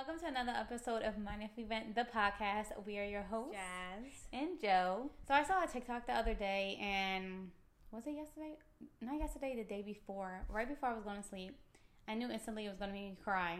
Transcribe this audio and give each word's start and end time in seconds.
Welcome 0.00 0.18
to 0.20 0.28
another 0.28 0.56
episode 0.58 1.02
of 1.02 1.18
Mind 1.18 1.42
If 1.42 1.50
We 1.58 1.64
Vent, 1.64 1.94
the 1.94 2.06
podcast. 2.16 2.68
We 2.86 2.98
are 2.98 3.04
your 3.04 3.20
hosts, 3.20 3.52
Jazz. 3.52 4.12
and 4.32 4.58
Joe. 4.58 5.10
So 5.28 5.34
I 5.34 5.42
saw 5.44 5.62
a 5.62 5.66
TikTok 5.66 6.06
the 6.06 6.14
other 6.14 6.32
day, 6.32 6.78
and 6.80 7.50
was 7.92 8.06
it 8.06 8.12
yesterday? 8.12 8.56
Not 9.02 9.18
yesterday, 9.18 9.54
the 9.56 9.64
day 9.64 9.82
before. 9.82 10.46
Right 10.48 10.66
before 10.66 10.88
I 10.88 10.94
was 10.94 11.04
going 11.04 11.20
to 11.20 11.28
sleep, 11.28 11.54
I 12.08 12.14
knew 12.14 12.30
instantly 12.30 12.64
it 12.64 12.70
was 12.70 12.78
going 12.78 12.88
to 12.88 12.94
make 12.94 13.10
me 13.10 13.18
cry. 13.22 13.58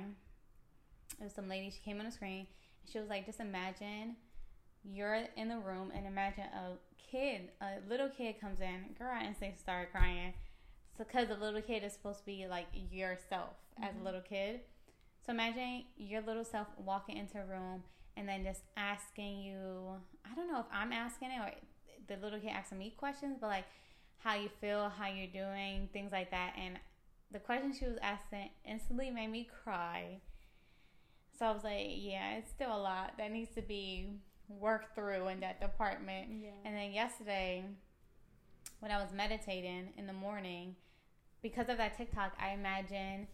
It 1.21 1.25
was 1.25 1.35
some 1.35 1.47
lady. 1.47 1.69
She 1.69 1.83
came 1.85 1.99
on 1.99 2.07
the 2.07 2.11
screen, 2.11 2.47
and 2.47 2.91
she 2.91 2.99
was 2.99 3.11
like, 3.11 3.27
"Just 3.27 3.41
imagine 3.41 4.17
you're 4.83 5.27
in 5.37 5.49
the 5.49 5.59
room, 5.59 5.93
and 5.95 6.07
imagine 6.07 6.45
a 6.45 6.79
kid, 6.97 7.51
a 7.61 7.87
little 7.87 8.09
kid 8.09 8.41
comes 8.41 8.61
in. 8.61 8.95
Girl, 8.99 9.13
I 9.13 9.27
instantly 9.27 9.59
started 9.59 9.93
crying. 9.93 10.33
So, 10.97 11.05
because 11.05 11.29
the 11.29 11.37
little 11.37 11.61
kid 11.61 11.85
is 11.85 11.93
supposed 11.93 12.21
to 12.21 12.25
be 12.25 12.47
like 12.49 12.69
yourself 12.91 13.57
as 13.83 13.91
a 13.91 13.97
mm-hmm. 13.97 14.07
little 14.07 14.23
kid." 14.23 14.61
So 15.31 15.35
imagine 15.35 15.85
your 15.97 16.23
little 16.23 16.43
self 16.43 16.67
walking 16.77 17.17
into 17.17 17.39
a 17.39 17.45
room 17.45 17.85
and 18.17 18.29
then 18.29 18.43
just 18.43 18.63
asking 18.77 19.43
you, 19.43 19.93
I 20.29 20.35
don't 20.35 20.51
know 20.51 20.59
if 20.59 20.67
I'm 20.73 20.93
asking 20.93 21.29
it 21.29 21.39
or 21.39 21.53
the 22.09 22.21
little 22.21 22.41
kid 22.41 22.51
asking 22.53 22.79
me 22.79 22.95
questions, 22.97 23.37
but 23.41 23.47
like 23.47 23.67
how 24.19 24.35
you 24.35 24.49
feel, 24.61 24.89
how 24.89 25.07
you're 25.07 25.29
doing, 25.29 25.89
things 25.93 26.11
like 26.11 26.33
that. 26.33 26.55
And 26.59 26.81
the 27.31 27.39
question 27.39 27.73
she 27.73 27.85
was 27.85 27.97
asking 28.03 28.51
instantly 28.69 29.13
made 29.13 29.31
me 29.31 29.49
cry. 29.63 30.19
So 31.39 31.47
I 31.47 31.53
was 31.53 31.63
like, 31.63 31.87
yeah, 31.91 32.39
it's 32.39 32.51
still 32.51 32.77
a 32.77 32.83
lot 32.83 33.13
that 33.19 33.31
needs 33.31 33.55
to 33.55 33.63
be 33.63 34.09
worked 34.49 34.97
through 34.97 35.29
in 35.29 35.39
that 35.39 35.61
department. 35.61 36.27
Yeah. 36.43 36.51
And 36.65 36.77
then 36.77 36.91
yesterday, 36.91 37.67
when 38.81 38.91
I 38.91 38.97
was 38.97 39.13
meditating 39.15 39.91
in 39.97 40.09
the 40.09 40.13
morning, 40.13 40.75
because 41.41 41.69
of 41.69 41.77
that 41.77 41.97
TikTok, 41.97 42.33
I 42.37 42.51
imagine 42.51 43.29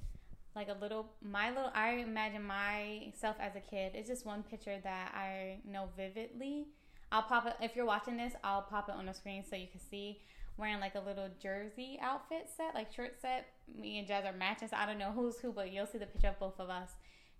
like 0.56 0.68
a 0.68 0.76
little 0.80 1.06
my 1.22 1.50
little 1.50 1.70
I 1.74 1.90
imagine 1.90 2.42
myself 2.42 3.36
as 3.38 3.54
a 3.54 3.60
kid. 3.60 3.92
It's 3.94 4.08
just 4.08 4.24
one 4.24 4.42
picture 4.42 4.78
that 4.82 5.14
I 5.14 5.58
know 5.64 5.90
vividly. 5.96 6.68
I'll 7.12 7.22
pop 7.22 7.46
it 7.46 7.54
if 7.60 7.76
you're 7.76 7.86
watching 7.86 8.16
this, 8.16 8.32
I'll 8.42 8.62
pop 8.62 8.88
it 8.88 8.94
on 8.96 9.06
the 9.06 9.12
screen 9.12 9.44
so 9.48 9.54
you 9.54 9.68
can 9.70 9.80
see 9.80 10.22
wearing 10.56 10.80
like 10.80 10.94
a 10.94 11.00
little 11.00 11.28
jersey 11.40 11.98
outfit 12.00 12.48
set, 12.56 12.74
like 12.74 12.92
shirt 12.92 13.20
set. 13.20 13.46
Me 13.78 13.98
and 13.98 14.08
Jazz 14.08 14.24
are 14.24 14.32
matching, 14.32 14.68
so 14.68 14.76
I 14.76 14.86
don't 14.86 14.98
know 14.98 15.12
who's 15.12 15.38
who, 15.38 15.52
but 15.52 15.72
you'll 15.72 15.86
see 15.86 15.98
the 15.98 16.06
picture 16.06 16.28
of 16.28 16.38
both 16.38 16.58
of 16.58 16.70
us. 16.70 16.90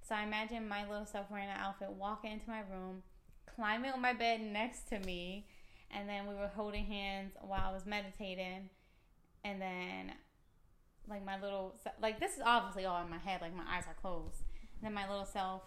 So 0.07 0.15
I 0.15 0.23
imagine 0.23 0.69
my 0.69 0.87
little 0.89 1.07
self 1.07 1.31
wearing 1.31 1.49
an 1.49 1.57
outfit, 1.59 1.91
walking 1.91 2.33
into 2.33 2.49
my 2.49 2.61
room, 2.61 3.03
climbing 3.57 3.93
on 3.93 4.01
my 4.01 4.13
bed 4.13 4.41
next 4.41 4.89
to 4.91 4.99
me, 5.01 5.47
and 5.91 6.09
then 6.09 6.27
we 6.27 6.35
were 6.35 6.51
holding 6.55 6.85
hands 6.85 7.33
while 7.41 7.71
I 7.71 7.73
was 7.73 7.87
meditating, 7.87 8.69
and 9.45 9.61
then 9.61 10.13
like 11.09 11.25
my 11.25 11.41
little 11.41 11.75
like 12.01 12.19
this 12.21 12.33
is 12.33 12.43
obviously 12.45 12.85
all 12.85 13.03
in 13.03 13.09
my 13.11 13.19
head 13.19 13.41
like 13.41 13.55
my 13.55 13.63
eyes 13.69 13.85
are 13.87 13.95
closed 14.01 14.43
and 14.75 14.83
then 14.83 14.93
my 14.95 15.09
little 15.09 15.25
self 15.25 15.63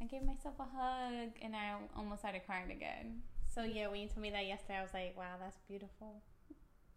i 0.00 0.04
gave 0.04 0.22
myself 0.22 0.54
a 0.60 0.62
hug 0.76 1.30
and 1.42 1.54
i 1.56 1.74
almost 1.96 2.20
started 2.20 2.42
crying 2.46 2.70
again 2.70 3.22
So 3.54 3.64
yeah, 3.64 3.88
when 3.88 4.00
you 4.00 4.08
told 4.08 4.22
me 4.22 4.30
that 4.30 4.46
yesterday, 4.46 4.78
I 4.78 4.82
was 4.82 4.94
like, 4.94 5.14
wow, 5.16 5.36
that's 5.40 5.58
beautiful. 5.68 6.22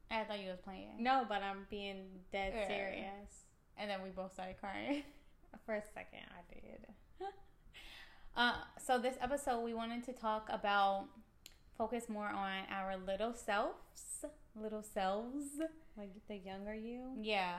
i 0.09 0.23
thought 0.23 0.39
you 0.39 0.49
was 0.49 0.59
playing 0.63 1.03
No, 1.03 1.25
but 1.27 1.41
I'm 1.43 1.65
being 1.69 2.05
dead 2.31 2.53
Yeah. 2.55 2.67
serious. 2.67 3.31
and 3.77 3.89
then 3.89 4.01
we 4.03 4.09
both 4.09 4.33
started 4.33 4.57
crying 4.59 5.03
For 5.65 5.75
a 5.75 5.83
second, 5.93 6.25
I 6.39 6.41
did. 6.53 6.85
uh, 8.37 8.55
so 8.85 8.99
this 8.99 9.15
episode 9.21 9.63
we 9.63 9.73
wanted 9.73 10.03
to 10.05 10.13
talk 10.13 10.47
about 10.51 11.05
focus 11.77 12.07
more 12.09 12.27
on 12.29 12.51
our 12.71 12.95
little 12.97 13.33
selves 13.33 14.25
little 14.55 14.83
selves 14.83 15.59
Like 15.97 16.11
the 16.27 16.35
younger 16.35 16.73
you. 16.73 17.17
yeah 17.21 17.57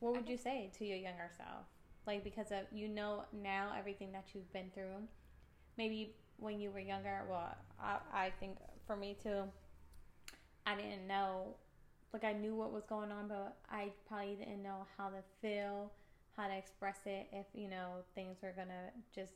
What 0.00 0.14
would 0.14 0.28
you 0.28 0.36
say 0.36 0.70
to 0.78 0.84
your 0.84 0.98
younger 0.98 1.30
self? 1.36 1.66
Like 2.06 2.24
because 2.24 2.50
of 2.52 2.60
you 2.72 2.88
know 2.88 3.24
now 3.32 3.72
everything 3.78 4.12
that 4.12 4.26
you've 4.34 4.52
been 4.52 4.70
through. 4.74 5.06
Maybe 5.78 6.14
when 6.38 6.60
you 6.60 6.70
were 6.70 6.80
younger, 6.80 7.22
well, 7.28 7.54
I 7.80 7.98
I 8.12 8.30
think 8.40 8.58
for 8.86 8.96
me 8.96 9.16
too. 9.22 9.44
I 10.66 10.76
didn't 10.76 11.06
know, 11.06 11.56
like 12.12 12.24
I 12.24 12.32
knew 12.32 12.54
what 12.54 12.72
was 12.72 12.84
going 12.84 13.10
on, 13.10 13.28
but 13.28 13.56
I 13.70 13.90
probably 14.06 14.36
didn't 14.36 14.62
know 14.62 14.86
how 14.96 15.08
to 15.08 15.22
feel, 15.40 15.90
how 16.36 16.46
to 16.46 16.54
express 16.56 17.00
it. 17.06 17.26
If 17.32 17.46
you 17.54 17.68
know 17.68 18.04
things 18.14 18.38
were 18.42 18.52
gonna 18.56 18.90
just 19.14 19.32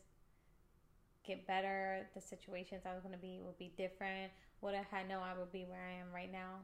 get 1.25 1.47
better, 1.47 2.07
the 2.15 2.21
situations 2.21 2.83
I 2.87 2.95
was 2.95 3.03
gonna 3.03 3.17
be 3.17 3.41
would 3.45 3.59
be 3.59 3.73
different. 3.77 4.33
Would 4.61 4.75
I 4.75 4.87
had 4.91 5.09
known 5.09 5.23
I 5.23 5.37
would 5.39 5.53
be 5.53 5.65
where 5.65 5.83
I 5.87 6.01
am 6.01 6.13
right 6.15 6.31
now? 6.31 6.61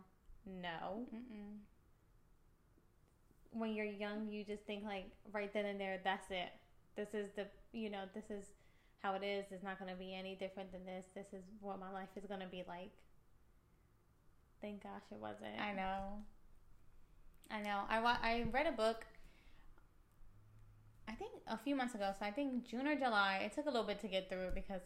No 0.46 1.06
Mm-mm. 1.14 1.58
When 3.52 3.74
you're 3.74 3.86
young, 3.86 4.28
you 4.28 4.44
just 4.44 4.64
think 4.64 4.84
like 4.84 5.06
right 5.32 5.52
then 5.52 5.66
and 5.66 5.80
there, 5.80 6.00
that's 6.02 6.30
it. 6.30 6.50
This 6.96 7.08
is 7.14 7.30
the, 7.36 7.46
you 7.72 7.90
know, 7.90 8.04
this 8.14 8.24
is 8.30 8.44
how 8.98 9.14
it 9.14 9.22
is. 9.22 9.46
It's 9.50 9.62
not 9.62 9.78
going 9.78 9.90
to 9.90 9.96
be 9.96 10.14
any 10.14 10.34
different 10.34 10.72
than 10.72 10.84
this. 10.84 11.04
This 11.14 11.26
is 11.32 11.44
what 11.60 11.78
my 11.78 11.90
life 11.90 12.08
is 12.16 12.24
going 12.26 12.40
to 12.40 12.46
be 12.46 12.64
like. 12.68 12.90
Thank 14.60 14.82
gosh 14.82 15.02
it 15.10 15.18
wasn't. 15.18 15.60
I 15.60 15.72
know. 15.72 16.22
I 17.50 17.60
know. 17.62 17.80
I 17.88 18.00
wa- 18.00 18.18
I 18.22 18.46
read 18.52 18.66
a 18.66 18.72
book. 18.72 19.04
I 21.08 21.12
think 21.12 21.32
a 21.48 21.58
few 21.58 21.74
months 21.74 21.94
ago. 21.94 22.12
So 22.18 22.24
I 22.24 22.30
think 22.30 22.66
June 22.66 22.86
or 22.86 22.94
July. 22.94 23.42
It 23.44 23.54
took 23.54 23.66
a 23.66 23.70
little 23.70 23.86
bit 23.86 24.00
to 24.00 24.08
get 24.08 24.28
through 24.28 24.46
it 24.48 24.54
because 24.54 24.82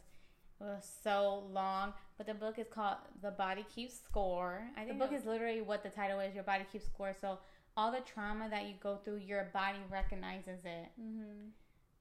it 0.60 0.64
was 0.64 0.90
so 1.04 1.44
long. 1.52 1.92
But 2.16 2.26
the 2.26 2.34
book 2.34 2.58
is 2.58 2.66
called 2.68 2.96
"The 3.22 3.30
Body 3.30 3.66
Keeps 3.74 4.00
Score." 4.00 4.66
I 4.76 4.84
think 4.84 4.98
the 4.98 5.04
book 5.04 5.12
know. 5.12 5.18
is 5.18 5.26
literally 5.26 5.60
what 5.60 5.82
the 5.82 5.90
title 5.90 6.20
is. 6.20 6.34
Your 6.34 6.44
body 6.44 6.64
keeps 6.72 6.86
score. 6.86 7.14
So 7.20 7.38
all 7.76 7.92
the 7.92 8.00
trauma 8.00 8.48
that 8.48 8.64
you 8.64 8.74
go 8.82 8.98
through, 9.04 9.18
your 9.18 9.50
body 9.52 9.78
recognizes 9.90 10.64
it. 10.64 10.88
Mm-hmm. 11.00 11.48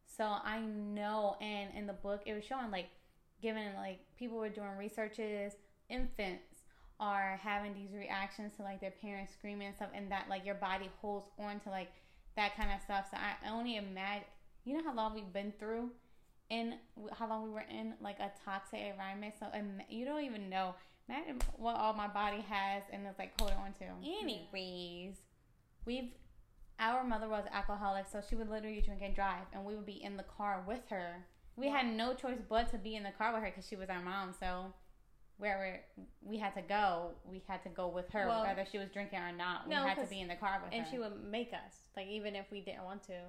So 0.05 0.23
I 0.23 0.59
know, 0.59 1.35
and 1.41 1.69
in 1.75 1.87
the 1.87 1.93
book, 1.93 2.21
it 2.25 2.33
was 2.33 2.43
showing 2.43 2.71
like, 2.71 2.87
given 3.41 3.73
like 3.75 3.99
people 4.17 4.37
were 4.37 4.49
doing 4.49 4.77
researches, 4.77 5.53
infants 5.89 6.63
are 6.99 7.37
having 7.41 7.73
these 7.73 7.93
reactions 7.93 8.53
to 8.55 8.63
like 8.63 8.79
their 8.79 8.93
parents 9.01 9.33
screaming 9.33 9.67
and 9.67 9.75
stuff, 9.75 9.89
and 9.93 10.09
that 10.11 10.27
like 10.29 10.45
your 10.45 10.55
body 10.55 10.89
holds 11.01 11.27
on 11.37 11.59
to 11.61 11.69
like 11.69 11.89
that 12.37 12.55
kind 12.55 12.71
of 12.71 12.81
stuff. 12.81 13.07
So 13.11 13.17
I 13.17 13.51
only 13.51 13.75
imagine, 13.75 14.23
you 14.63 14.77
know 14.77 14.83
how 14.83 14.95
long 14.95 15.13
we've 15.13 15.33
been 15.33 15.53
through, 15.59 15.91
in 16.49 16.75
how 17.11 17.27
long 17.27 17.43
we 17.43 17.49
were 17.49 17.65
in 17.69 17.95
like 17.99 18.19
a 18.19 18.31
toxic 18.45 18.79
environment. 18.79 19.33
So 19.39 19.47
im- 19.53 19.81
you 19.89 20.05
don't 20.05 20.23
even 20.23 20.49
know. 20.49 20.75
Imagine 21.09 21.39
what 21.57 21.75
all 21.75 21.93
my 21.93 22.07
body 22.07 22.43
has 22.49 22.83
and 22.91 23.05
it's 23.05 23.19
like 23.19 23.39
holding 23.39 23.57
on 23.57 23.73
to. 23.73 23.85
Anyways, 24.03 25.17
we've 25.85 26.11
our 26.79 27.03
mother 27.03 27.29
was 27.29 27.45
alcoholic, 27.53 28.05
so 28.11 28.21
she 28.27 28.35
would 28.35 28.49
literally 28.49 28.81
drink 28.81 29.01
and 29.01 29.15
drive, 29.15 29.45
and 29.53 29.63
we 29.63 29.75
would 29.75 29.85
be 29.85 30.03
in 30.03 30.17
the 30.17 30.23
car 30.23 30.63
with 30.67 30.81
her. 30.89 31.25
We 31.55 31.69
had 31.69 31.85
no 31.85 32.13
choice 32.13 32.39
but 32.49 32.69
to 32.71 32.77
be 32.77 32.95
in 32.95 33.03
the 33.03 33.11
car 33.11 33.33
with 33.33 33.41
her 33.43 33.49
because 33.49 33.65
she 33.65 33.77
was 33.77 33.89
our 33.89 34.01
mom. 34.01 34.33
So 34.37 34.73
wherever 35.37 35.79
we 36.21 36.37
had 36.37 36.53
to 36.55 36.61
go, 36.61 37.11
we 37.23 37.41
had 37.47 37.63
to 37.63 37.69
go 37.69 37.87
with 37.87 38.09
her, 38.11 38.27
Well, 38.27 38.43
whether 38.43 38.65
she 38.69 38.77
was 38.77 38.89
drinking 38.89 39.19
or 39.19 39.31
not. 39.31 39.67
We 39.67 39.75
no, 39.75 39.83
had 39.83 40.01
to 40.03 40.09
be 40.09 40.19
in 40.19 40.27
the 40.27 40.35
car 40.35 40.61
with 40.63 40.73
And 40.73 40.81
her. 40.83 40.87
And 40.87 40.91
she 40.91 40.99
would 40.99 41.23
make 41.23 41.53
us, 41.53 41.75
like, 41.95 42.07
even 42.07 42.35
if 42.35 42.45
we 42.51 42.59
didn't 42.59 42.83
want 42.83 43.03
to, 43.03 43.19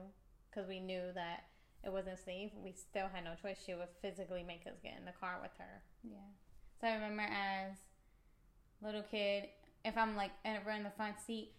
because 0.50 0.68
we 0.68 0.80
knew 0.80 1.02
that 1.14 1.44
it 1.84 1.92
wasn't 1.92 2.18
safe, 2.18 2.50
we 2.62 2.72
still 2.72 3.06
had 3.12 3.22
no 3.22 3.34
choice. 3.40 3.58
She 3.64 3.74
would 3.74 3.88
physically 4.02 4.42
make 4.42 4.66
us 4.66 4.74
get 4.82 4.94
in 4.98 5.04
the 5.04 5.12
car 5.12 5.38
with 5.40 5.52
her. 5.58 5.82
Yeah. 6.02 6.16
So 6.80 6.88
I 6.88 6.94
remember 6.94 7.22
as 7.22 7.76
little 8.82 9.04
kid, 9.08 9.44
if 9.84 9.96
I'm 9.96 10.16
like 10.16 10.32
ever 10.44 10.70
in 10.70 10.82
the 10.82 10.90
front 10.90 11.20
seat, 11.24 11.52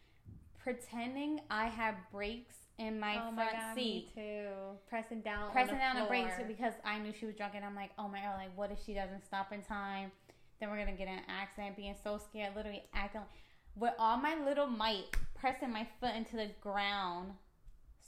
pretending 0.58 1.42
I 1.50 1.68
have 1.68 1.96
brakes 2.12 2.56
in 2.78 3.00
my 3.00 3.16
oh 3.16 3.34
front 3.34 3.36
my 3.36 3.52
God, 3.52 3.76
seat. 3.76 4.10
too. 4.14 4.48
Pressing 4.90 5.22
down, 5.22 5.52
pressing 5.52 5.76
on 5.76 5.80
down 5.80 6.04
the 6.04 6.08
brakes 6.08 6.34
because 6.48 6.74
I 6.86 7.00
knew 7.00 7.12
she 7.18 7.26
was 7.26 7.36
drunk, 7.36 7.54
and 7.56 7.66
I'm 7.66 7.76
like, 7.76 7.92
oh 7.98 8.08
my 8.08 8.20
god, 8.20 8.36
like 8.38 8.56
what 8.56 8.72
if 8.72 8.80
she 8.86 8.94
doesn't 8.94 9.26
stop 9.26 9.52
in 9.52 9.62
time? 9.62 10.12
Then 10.60 10.70
we're 10.70 10.78
gonna 10.78 10.98
get 10.98 11.08
an 11.08 11.22
accident. 11.28 11.76
Being 11.76 11.96
so 12.04 12.18
scared, 12.18 12.56
literally 12.56 12.84
acting 12.94 13.22
like, 13.22 13.30
with 13.76 13.94
all 14.00 14.18
my 14.18 14.36
little 14.44 14.68
might, 14.68 15.06
pressing 15.36 15.72
my 15.72 15.88
foot 16.00 16.16
into 16.16 16.36
the 16.36 16.50
ground 16.62 17.32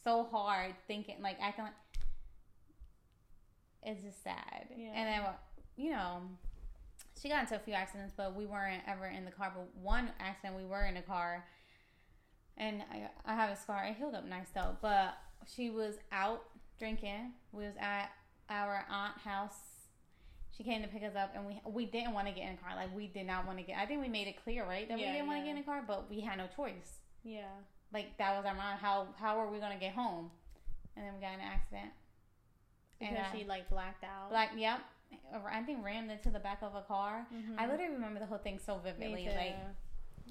so 0.04 0.28
hard, 0.32 0.74
thinking 0.88 1.16
like 1.22 1.38
acting 1.42 1.66
like 1.66 1.74
it's 3.84 4.04
just 4.04 4.24
sad. 4.24 4.68
Yeah. 4.76 4.92
And 4.94 5.08
then 5.08 5.32
you 5.78 5.92
know, 5.92 6.22
she 7.22 7.30
got 7.30 7.44
into 7.44 7.56
a 7.56 7.60
few 7.60 7.74
accidents, 7.74 8.14
but 8.16 8.36
we 8.36 8.46
weren't 8.46 8.84
ever 8.88 9.06
in 9.06 9.26
the 9.26 9.32
car. 9.32 9.52
But 9.56 9.68
one 9.82 10.10
accident, 10.20 10.58
we 10.58 10.66
were 10.66 10.86
in 10.86 10.98
a 10.98 11.02
car, 11.02 11.46
and 12.60 12.84
I, 12.92 13.10
I 13.26 13.36
have 13.36 13.50
a 13.50 13.56
scar. 13.56 13.84
It 13.86 13.96
healed 13.96 14.16
up 14.16 14.26
nice 14.26 14.50
though. 14.54 14.78
But 14.82 15.18
she 15.48 15.70
was 15.70 15.96
out 16.12 16.44
drinking. 16.78 17.34
We 17.52 17.64
was 17.64 17.76
at 17.80 18.12
our 18.50 18.86
aunt 18.90 19.18
house. 19.18 19.56
She 20.56 20.64
came 20.64 20.82
to 20.82 20.88
pick 20.90 21.04
us 21.04 21.16
up, 21.16 21.32
and 21.36 21.46
we 21.46 21.62
we 21.66 21.86
didn't 21.86 22.14
want 22.14 22.28
to 22.28 22.34
get 22.34 22.44
in 22.50 22.56
the 22.58 22.62
car. 22.62 22.76
Like 22.76 22.94
we 22.96 23.08
did 23.08 23.26
not 23.26 23.48
want 23.48 23.58
to 23.60 23.64
get. 23.64 23.78
I 23.78 23.86
think 23.86 24.02
we 24.02 24.10
made 24.10 24.28
it 24.28 24.44
clear, 24.44 24.66
right, 24.66 24.88
that 24.90 24.98
we 24.98 25.06
didn't 25.06 25.28
want 25.28 25.40
to 25.40 25.44
get 25.46 25.52
in 25.52 25.58
the 25.58 25.64
car, 25.64 25.84
but 25.88 26.10
we 26.10 26.20
had 26.20 26.38
no 26.38 26.48
choice. 26.56 27.00
Yeah. 27.24 27.48
Like 27.94 28.18
that 28.18 28.36
was 28.36 28.46
our 28.46 28.54
mind. 28.56 28.80
How 28.80 29.08
how 29.18 29.38
were 29.40 29.50
we 29.50 29.60
gonna 29.60 29.80
get 29.80 29.94
home? 29.94 30.30
And 30.96 31.06
then 31.06 31.14
we 31.16 31.22
got 31.22 31.34
in 31.34 31.40
an 31.40 31.46
accident. 31.46 31.92
Because 33.00 33.16
And, 33.16 33.26
uh, 33.26 33.32
she, 33.32 33.46
like, 33.46 33.70
blacked 33.70 34.04
out. 34.04 34.34
Like, 34.34 34.50
yep. 34.58 34.82
I 35.50 35.62
think 35.62 35.86
rammed 35.86 36.12
into 36.12 36.30
the 36.30 36.40
back 36.40 36.62
of 36.62 36.76
a 36.76 36.82
car. 36.82 37.26
Mhm. 37.34 37.58
I 37.58 37.66
literally 37.68 37.94
remember 37.94 38.20
the 38.20 38.26
whole 38.26 38.38
thing 38.38 38.60
so 38.60 38.78
vividly. 38.78 39.28
Like 39.28 39.56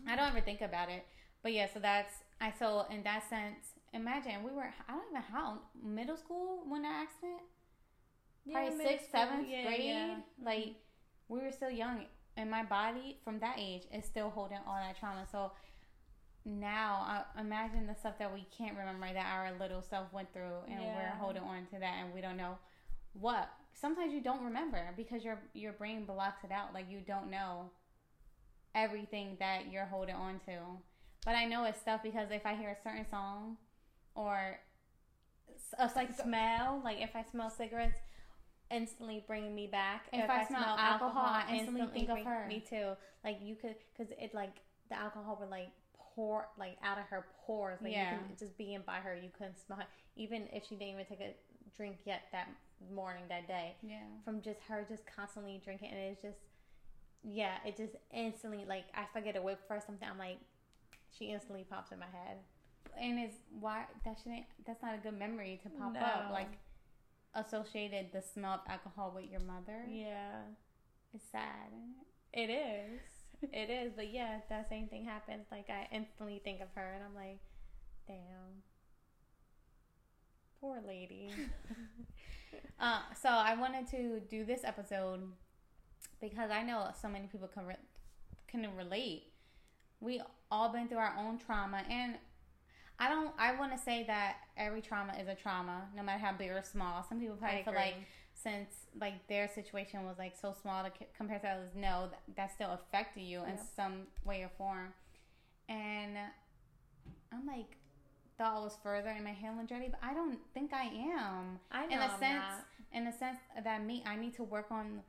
I 0.06 0.14
don't 0.14 0.28
ever 0.28 0.40
think 0.40 0.60
about 0.60 0.88
it. 0.90 1.06
But 1.49 1.55
yeah, 1.55 1.67
so 1.73 1.81
that's 1.81 2.12
I 2.43 2.53
so 2.59 2.85
in 2.91 3.03
that 3.05 3.27
sense, 3.31 3.73
imagine 3.95 4.43
we 4.45 4.50
were 4.50 4.69
I 4.87 4.93
don't 4.93 5.09
even 5.09 5.23
how 5.23 5.61
middle 5.83 6.19
school 6.19 6.59
when 6.69 6.83
that 6.83 7.06
accident. 7.09 7.41
Yeah, 8.45 8.67
Probably 8.69 8.85
sixth, 8.85 9.09
school, 9.09 9.21
seventh 9.23 9.49
yeah, 9.49 9.65
grade. 9.65 9.81
yeah. 9.83 10.17
Like 10.45 10.75
we 11.29 11.39
were 11.39 11.50
still 11.50 11.71
young, 11.71 12.05
and 12.37 12.50
my 12.50 12.65
body 12.65 13.17
from 13.25 13.39
that 13.39 13.56
age 13.59 13.85
is 13.91 14.05
still 14.05 14.29
holding 14.29 14.59
all 14.67 14.77
that 14.77 15.00
trauma. 15.00 15.25
So 15.33 15.53
now, 16.45 17.25
I 17.35 17.41
imagine 17.41 17.87
the 17.87 17.95
stuff 17.95 18.19
that 18.19 18.31
we 18.31 18.47
can't 18.55 18.77
remember 18.77 19.11
that 19.11 19.25
our 19.35 19.59
little 19.59 19.81
self 19.81 20.12
went 20.12 20.31
through, 20.35 20.69
and 20.69 20.81
we're 20.81 21.17
holding 21.19 21.45
on 21.45 21.65
to 21.73 21.79
that, 21.81 21.95
and 22.05 22.12
we 22.12 22.21
don't 22.21 22.37
know 22.37 22.59
what. 23.15 23.49
Sometimes 23.73 24.12
you 24.12 24.21
don't 24.21 24.45
remember 24.45 24.91
because 24.99 25.25
your 25.25 25.39
your 25.55 25.73
brain 25.73 26.05
blocks 26.05 26.45
it 26.45 26.53
out. 26.53 26.75
Like 26.75 26.91
you 26.91 27.00
don't 27.00 27.31
know 27.31 27.71
everything 28.75 29.39
that 29.41 29.73
you're 29.73 29.87
holding 29.87 30.15
on 30.15 30.41
to. 30.41 30.59
But 31.25 31.35
I 31.35 31.44
know 31.44 31.65
it's 31.65 31.81
stuff 31.81 32.03
because 32.03 32.31
if 32.31 32.47
I 32.47 32.55
hear 32.55 32.70
a 32.70 32.82
certain 32.82 33.06
song 33.11 33.56
or 34.15 34.59
It's 35.79 35.97
like 35.97 36.15
smell. 36.20 36.81
Like 36.85 36.99
if 37.00 37.15
I 37.15 37.25
smell 37.31 37.50
cigarettes, 37.50 37.99
instantly 38.70 39.25
bringing 39.26 39.55
me 39.55 39.67
back. 39.67 40.06
If 40.12 40.29
I 40.29 40.44
smell 40.47 40.76
alcohol, 40.79 41.25
I 41.25 41.44
instantly 41.55 41.87
think 41.93 42.11
of 42.11 42.19
her. 42.25 42.47
Me 42.49 42.65
too. 42.69 42.93
Like 43.25 43.38
you 43.43 43.56
could, 43.56 43.76
because 43.97 44.12
it 44.19 44.35
like 44.35 44.56
the 44.88 44.99
alcohol 44.99 45.37
would 45.41 45.50
like 45.50 45.70
pour 46.15 46.49
like 46.59 46.76
out 46.82 46.99
of 46.99 47.05
her 47.05 47.26
pores. 47.47 47.79
Like 47.82 47.93
Yeah. 47.93 48.11
can 48.11 48.37
just 48.38 48.56
being 48.56 48.82
by 48.87 48.97
her, 48.97 49.14
you 49.14 49.31
couldn't 49.37 49.59
smell. 49.59 49.81
It. 49.81 49.87
Even 50.17 50.49
if 50.53 50.64
she 50.64 50.75
didn't 50.75 50.94
even 50.94 51.06
take 51.06 51.21
a 51.21 51.35
drink 51.76 51.99
yet 52.05 52.23
that 52.32 52.49
morning, 52.93 53.25
that 53.29 53.47
day, 53.47 53.76
yeah. 53.82 54.00
from 54.25 54.41
just 54.41 54.61
her 54.69 54.87
just 54.88 55.05
constantly 55.06 55.61
drinking, 55.64 55.91
and 55.91 55.99
it's 55.99 56.23
just 56.23 56.38
yeah, 57.23 57.56
it 57.64 57.76
just 57.76 57.94
instantly 58.12 58.64
like 58.67 58.85
I 58.94 59.05
forget 59.12 59.37
a 59.37 59.43
whip 59.43 59.61
for 59.67 59.81
something. 59.85 60.09
I'm 60.09 60.19
like, 60.19 60.38
she 61.16 61.26
instantly 61.26 61.64
pops 61.69 61.93
in 61.93 61.99
my 61.99 62.06
head. 62.06 62.38
and 63.00 63.19
it's 63.19 63.37
why 63.60 63.84
that 64.05 64.16
shouldn't 64.22 64.44
that's 64.66 64.82
not 64.82 64.94
a 64.94 64.99
good 64.99 65.16
memory 65.19 65.60
to 65.62 65.69
pop 65.70 65.94
up 66.00 66.31
like 66.32 66.58
associated 67.34 68.06
the 68.12 68.20
smell 68.22 68.55
of 68.55 68.60
alcohol 68.69 69.12
with 69.14 69.31
your 69.31 69.40
mother 69.40 69.84
Yeah. 69.88 70.40
it's 71.14 71.25
sad 71.31 71.70
It 72.32 72.50
is. 72.50 73.00
it 73.52 73.70
is. 73.70 73.93
But 73.94 74.12
yeah, 74.12 74.40
that 74.49 74.69
same 74.69 74.88
thing 74.88 75.05
happens. 75.05 75.46
Like 75.50 75.70
I 75.70 75.87
instantly 75.94 76.40
think 76.43 76.60
of 76.60 76.69
her 76.75 76.93
and 76.94 77.02
I'm 77.05 77.14
like, 77.14 77.38
damn. 78.06 78.62
Poor 80.61 80.78
lady. 80.87 81.31
uh, 82.81 83.00
so 83.20 83.28
i 83.28 83.54
wanted 83.54 83.87
to 83.88 84.20
do 84.20 84.44
this 84.44 84.62
episode 84.64 85.20
because 86.20 86.50
i 86.50 86.62
know 86.62 86.88
so 87.00 87.08
many 87.08 87.26
people 87.28 87.46
can, 87.49 87.64
re- 87.66 87.87
can 88.49 88.66
relate 88.76 89.27
we 90.00 90.21
all 90.50 90.69
been 90.73 90.89
through 90.89 90.99
our 90.99 91.15
own 91.19 91.39
trauma 91.39 91.83
and 91.91 92.15
i 92.99 93.09
don't 93.09 93.33
i 93.39 93.55
want 93.59 93.71
to 93.73 93.79
say 93.79 94.05
that 94.06 94.37
every 94.56 94.81
trauma 94.81 95.12
is 95.21 95.29
a 95.29 95.35
trauma 95.35 95.83
no 95.97 96.03
matter 96.03 96.19
how 96.19 96.33
big 96.33 96.50
or 96.50 96.62
small. 96.62 97.05
Some 97.09 97.21
people 97.21 97.37
probably 97.37 97.62
feel 97.62 97.75
like 97.75 97.95
since 98.35 98.69
like 99.00 99.27
their 99.29 99.49
situation 99.49 100.05
was 100.05 100.17
like 100.19 100.35
so 100.41 100.55
small 100.62 100.85
to 100.85 100.91
c- 100.99 101.06
compared 101.17 101.43
to 101.43 101.49
others 101.49 101.71
no 101.75 102.09
that, 102.11 102.23
that 102.37 102.53
still 102.53 102.71
affected 102.71 103.23
you 103.23 103.41
in 103.43 103.50
Yep. 103.50 103.67
some 103.77 103.93
way 104.25 104.43
or 104.43 104.50
form. 104.56 104.93
And 105.69 106.17
i'm 107.33 107.47
like 107.47 107.77
thought 108.39 108.56
i 108.56 108.61
was 108.61 108.77
further 108.83 109.11
in 109.11 109.25
my 109.25 109.33
healing 109.33 109.67
journey 109.67 109.89
but 109.91 109.99
i 110.03 110.15
don't 110.15 110.39
think 110.55 110.73
i 110.73 110.85
am. 110.85 111.59
I 111.73 111.87
know 111.87 111.97
in 111.97 112.03
a 112.03 112.19
sense 112.19 112.45
in 112.93 113.06
a 113.09 113.12
sense 113.12 113.39
that 113.65 113.85
me 113.85 114.03
i 114.06 114.15
need 114.17 114.35
to 114.35 114.45
work 114.45 114.67
on 114.71 115.03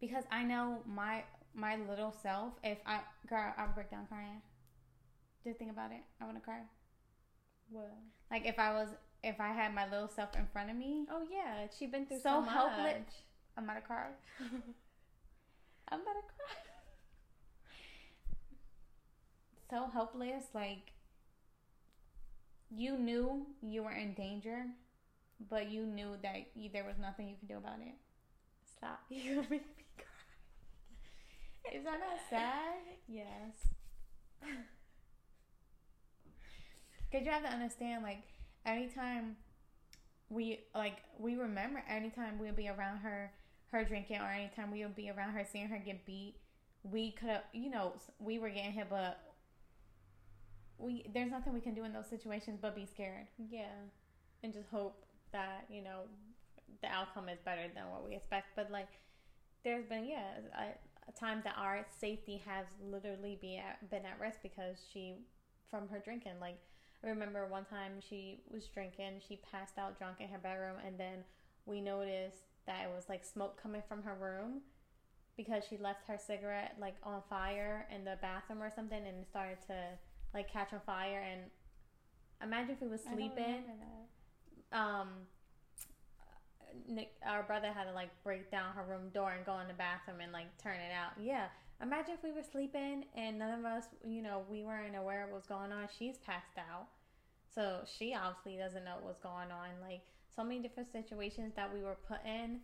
because 0.00 0.24
i 0.30 0.42
know 0.42 0.82
my 0.86 1.22
my 1.54 1.76
little 1.88 2.12
self 2.22 2.52
if 2.62 2.78
i 2.86 3.00
girl 3.28 3.52
i'll 3.58 3.72
break 3.74 3.90
down 3.90 4.06
crying 4.06 4.40
just 5.44 5.58
think 5.58 5.70
about 5.70 5.90
it 5.90 6.02
i 6.20 6.24
want 6.24 6.36
to 6.36 6.42
cry 6.42 6.60
What? 7.70 7.92
like 8.30 8.46
if 8.46 8.58
i 8.58 8.72
was 8.72 8.88
if 9.22 9.40
i 9.40 9.48
had 9.48 9.74
my 9.74 9.88
little 9.90 10.08
self 10.08 10.34
in 10.36 10.46
front 10.52 10.70
of 10.70 10.76
me 10.76 11.06
Oh 11.10 11.22
yeah, 11.30 11.66
she 11.76 11.86
been 11.86 12.06
through 12.06 12.18
So 12.18 12.22
so, 12.36 12.40
much. 12.42 12.50
helpless. 12.52 12.96
i'm 13.56 13.64
about 13.64 13.74
to 13.74 13.80
cry 13.82 14.06
I'm 15.92 16.00
about 16.02 16.12
to 16.14 16.22
cry. 16.22 16.56
so 19.70 19.88
helpless 19.92 20.44
like 20.54 20.92
you 22.70 22.96
knew 22.96 23.46
you 23.62 23.82
were 23.82 23.92
in 23.92 24.14
danger 24.14 24.64
but 25.48 25.70
you 25.70 25.84
knew 25.86 26.16
that 26.22 26.46
you, 26.54 26.70
there 26.72 26.84
was 26.84 26.96
nothing 27.00 27.28
you 27.28 27.34
could 27.40 27.48
do 27.48 27.56
about 27.56 27.80
it 27.80 27.94
Stop. 28.76 29.00
You're 29.10 29.34
gonna 29.36 29.48
make 29.50 29.60
me 29.66 29.66
cry. 29.74 29.79
Is 31.72 31.84
that 31.84 32.00
not 32.00 32.18
sad 32.28 32.74
Yes. 33.08 33.68
Because 37.10 37.26
you 37.26 37.32
have 37.32 37.42
to 37.42 37.48
understand, 37.48 38.04
like, 38.04 38.22
anytime 38.64 39.36
we, 40.28 40.60
like, 40.76 40.98
we 41.18 41.34
remember 41.34 41.82
anytime 41.88 42.38
we'll 42.38 42.52
be 42.52 42.68
around 42.68 42.98
her, 42.98 43.32
her 43.72 43.84
drinking, 43.84 44.18
or 44.18 44.28
anytime 44.30 44.70
we'll 44.70 44.88
be 44.90 45.10
around 45.10 45.32
her, 45.32 45.44
seeing 45.50 45.66
her 45.68 45.78
get 45.78 46.06
beat, 46.06 46.36
we 46.84 47.10
could 47.10 47.28
have, 47.28 47.42
you 47.52 47.68
know, 47.68 47.94
we 48.20 48.38
were 48.38 48.48
getting 48.48 48.70
hit, 48.70 48.86
but 48.88 49.18
we, 50.78 51.04
there's 51.12 51.30
nothing 51.30 51.52
we 51.52 51.60
can 51.60 51.74
do 51.74 51.84
in 51.84 51.92
those 51.92 52.08
situations 52.08 52.58
but 52.60 52.74
be 52.76 52.86
scared. 52.86 53.26
Yeah. 53.50 53.72
And 54.42 54.52
just 54.52 54.68
hope 54.70 55.04
that, 55.32 55.64
you 55.68 55.82
know, 55.82 56.02
the 56.82 56.88
outcome 56.88 57.28
is 57.28 57.38
better 57.44 57.66
than 57.74 57.90
what 57.90 58.08
we 58.08 58.14
expect. 58.14 58.48
But 58.56 58.70
like 58.70 58.88
there's 59.64 59.84
been 59.86 60.06
yeah, 60.06 60.40
a, 60.56 60.62
time 61.12 61.40
that 61.44 61.54
our 61.56 61.86
safety 61.98 62.42
has 62.46 62.66
literally 62.82 63.38
been 63.40 63.58
at, 63.58 63.90
been 63.90 64.04
at 64.04 64.18
risk 64.20 64.38
because 64.42 64.76
she 64.92 65.14
from 65.70 65.88
her 65.88 65.98
drinking. 65.98 66.34
Like 66.40 66.58
I 67.04 67.08
remember 67.08 67.46
one 67.46 67.64
time 67.64 67.92
she 68.06 68.40
was 68.50 68.66
drinking, 68.66 69.20
she 69.26 69.40
passed 69.50 69.78
out 69.78 69.98
drunk 69.98 70.16
in 70.20 70.28
her 70.28 70.38
bedroom 70.38 70.76
and 70.84 70.98
then 70.98 71.24
we 71.66 71.80
noticed 71.80 72.44
that 72.66 72.84
it 72.84 72.90
was 72.94 73.08
like 73.08 73.24
smoke 73.24 73.60
coming 73.60 73.82
from 73.88 74.02
her 74.02 74.14
room 74.14 74.60
because 75.36 75.62
she 75.68 75.78
left 75.78 76.06
her 76.06 76.18
cigarette 76.18 76.76
like 76.80 76.96
on 77.02 77.22
fire 77.28 77.86
in 77.94 78.04
the 78.04 78.16
bathroom 78.20 78.62
or 78.62 78.70
something 78.74 78.98
and 78.98 79.22
it 79.22 79.26
started 79.28 79.56
to 79.66 79.74
like 80.34 80.52
catch 80.52 80.72
on 80.72 80.80
fire 80.84 81.24
and 81.30 81.42
imagine 82.42 82.74
if 82.74 82.80
we 82.80 82.88
was 82.88 83.02
sleeping 83.02 83.62
um 84.72 85.08
Nick, 86.88 87.12
our 87.26 87.42
brother 87.42 87.72
had 87.72 87.84
to 87.84 87.92
like 87.92 88.10
break 88.22 88.50
down 88.50 88.74
her 88.74 88.84
room 88.84 89.10
door 89.12 89.32
and 89.32 89.44
go 89.44 89.58
in 89.60 89.68
the 89.68 89.74
bathroom 89.74 90.20
and 90.20 90.32
like 90.32 90.46
turn 90.58 90.76
it 90.76 90.92
out. 90.92 91.12
Yeah, 91.20 91.46
imagine 91.82 92.14
if 92.14 92.22
we 92.22 92.32
were 92.32 92.42
sleeping 92.42 93.04
and 93.14 93.38
none 93.38 93.58
of 93.58 93.64
us, 93.64 93.84
you 94.06 94.22
know, 94.22 94.42
we 94.48 94.62
weren't 94.62 94.96
aware 94.96 95.24
of 95.24 95.30
what's 95.30 95.46
going 95.46 95.72
on. 95.72 95.88
She's 95.98 96.18
passed 96.18 96.58
out, 96.58 96.86
so 97.54 97.80
she 97.98 98.14
obviously 98.14 98.56
doesn't 98.56 98.84
know 98.84 98.96
what's 99.02 99.20
going 99.20 99.50
on. 99.50 99.68
Like 99.80 100.00
so 100.34 100.44
many 100.44 100.60
different 100.60 100.90
situations 100.92 101.52
that 101.56 101.72
we 101.72 101.82
were 101.82 101.96
put 102.06 102.18
in, 102.24 102.60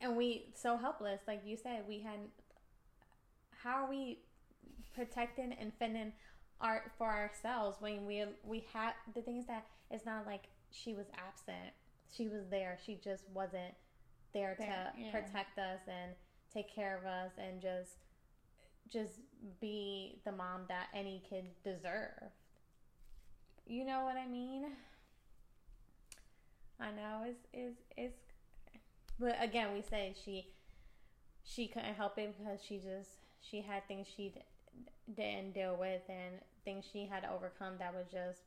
and 0.00 0.16
we 0.16 0.52
so 0.54 0.76
helpless. 0.76 1.20
Like 1.26 1.42
you 1.44 1.56
said, 1.56 1.84
we 1.88 2.00
had. 2.00 2.18
How 3.62 3.84
are 3.84 3.90
we 3.90 4.20
protecting 4.94 5.52
and 5.60 5.72
fending 5.78 6.12
art 6.60 6.90
for 6.96 7.08
ourselves 7.08 7.76
when 7.80 8.06
we 8.06 8.24
we 8.44 8.64
had 8.72 8.92
the 9.14 9.22
things 9.22 9.46
that 9.46 9.64
it's 9.90 10.04
not 10.04 10.26
like 10.26 10.48
she 10.70 10.92
was 10.94 11.06
absent 11.14 11.72
she 12.14 12.28
was 12.28 12.44
there. 12.50 12.78
She 12.84 12.98
just 13.02 13.24
wasn't 13.32 13.74
there, 14.32 14.54
There, 14.58 14.92
to 14.94 15.00
yeah. 15.00 15.10
protect 15.10 15.58
us 15.58 15.80
and 15.88 16.12
take 16.52 16.72
care 16.74 16.96
of 16.98 17.04
us 17.06 17.32
and 17.38 17.60
just 17.60 17.96
just 18.90 19.20
be 19.60 20.18
the 20.24 20.32
mom 20.32 20.62
that 20.68 20.88
any 20.94 21.22
kid 21.28 21.44
deserved. 21.62 22.32
You 23.66 23.84
know 23.84 24.04
what 24.04 24.16
i 24.16 24.26
mean? 24.26 24.72
I 26.80 26.90
know 26.90 27.24
it's 27.26 27.46
it's 27.52 27.80
it's 27.96 28.18
but 29.18 29.36
again 29.42 29.74
we 29.74 29.82
say 29.82 30.14
she 30.24 30.46
she 31.44 31.66
couldn't 31.68 31.94
help 31.94 32.18
it 32.18 32.36
because 32.38 32.60
she 32.62 32.78
just 32.78 33.10
she 33.40 33.60
had 33.62 33.86
things 33.88 34.06
she 34.16 34.30
d- 34.30 34.42
didn't 35.16 35.54
deal 35.54 35.76
with 35.78 36.02
and 36.08 36.40
things 36.64 36.84
she 36.92 37.06
had 37.06 37.22
to 37.24 37.30
overcome 37.32 37.74
that 37.78 37.94
was 37.94 38.06
just 38.10 38.40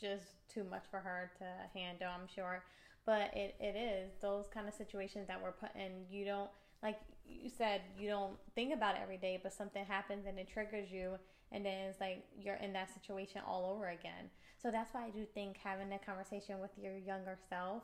just 0.00 0.24
too 0.52 0.64
much 0.64 0.84
for 0.90 0.98
her 0.98 1.30
to 1.38 1.78
handle 1.78 2.08
i'm 2.08 2.26
sure. 2.32 2.62
But 3.06 3.34
it, 3.34 3.56
it 3.58 3.74
is 3.74 4.12
those 4.20 4.46
kind 4.52 4.68
of 4.68 4.74
situations 4.74 5.28
that 5.28 5.42
we're 5.42 5.52
put 5.52 5.70
in. 5.74 6.04
You 6.10 6.26
don't 6.26 6.50
like 6.82 7.00
you 7.26 7.48
said 7.48 7.80
you 7.98 8.08
don't 8.08 8.36
think 8.54 8.74
about 8.74 8.96
it 8.96 9.00
every 9.02 9.16
day 9.16 9.38
but 9.42 9.52
something 9.52 9.84
happens 9.84 10.26
and 10.26 10.38
it 10.38 10.48
triggers 10.52 10.90
you 10.90 11.14
and 11.50 11.64
then 11.64 11.88
it's 11.88 12.00
like 12.00 12.22
you're 12.38 12.56
in 12.56 12.72
that 12.74 12.92
situation 12.92 13.40
all 13.46 13.72
over 13.74 13.88
again. 13.88 14.30
So 14.62 14.70
that's 14.70 14.92
why 14.92 15.06
i 15.06 15.10
do 15.10 15.24
think 15.34 15.56
having 15.62 15.92
a 15.92 15.98
conversation 15.98 16.60
with 16.60 16.70
your 16.80 16.96
younger 16.96 17.38
self 17.48 17.82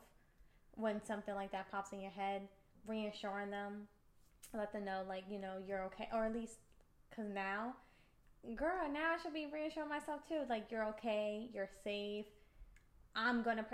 when 0.76 1.02
something 1.04 1.34
like 1.34 1.52
that 1.52 1.70
pops 1.70 1.92
in 1.92 2.00
your 2.00 2.10
head 2.10 2.42
reassuring 2.86 3.50
them 3.50 3.86
let 4.52 4.72
them 4.72 4.84
know 4.84 5.02
like 5.08 5.24
you 5.30 5.38
know 5.38 5.54
you're 5.66 5.82
okay 5.84 6.08
or 6.12 6.24
at 6.24 6.34
least 6.34 6.58
because 7.08 7.30
now 7.32 7.74
girl 8.56 8.88
now 8.92 9.12
i 9.14 9.22
should 9.22 9.32
be 9.32 9.46
reassuring 9.52 9.88
myself 9.88 10.20
too 10.28 10.40
like 10.48 10.70
you're 10.70 10.84
okay 10.84 11.48
you're 11.52 11.68
safe 11.82 12.26
i'm 13.16 13.42
gonna 13.42 13.64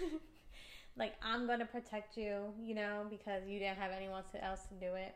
like 0.96 1.14
i'm 1.22 1.46
gonna 1.46 1.66
protect 1.66 2.16
you 2.16 2.52
you 2.60 2.74
know 2.74 3.04
because 3.08 3.42
you 3.46 3.58
didn't 3.58 3.78
have 3.78 3.90
anyone 3.92 4.22
else 4.42 4.62
to 4.66 4.74
do 4.74 4.94
it 4.94 5.14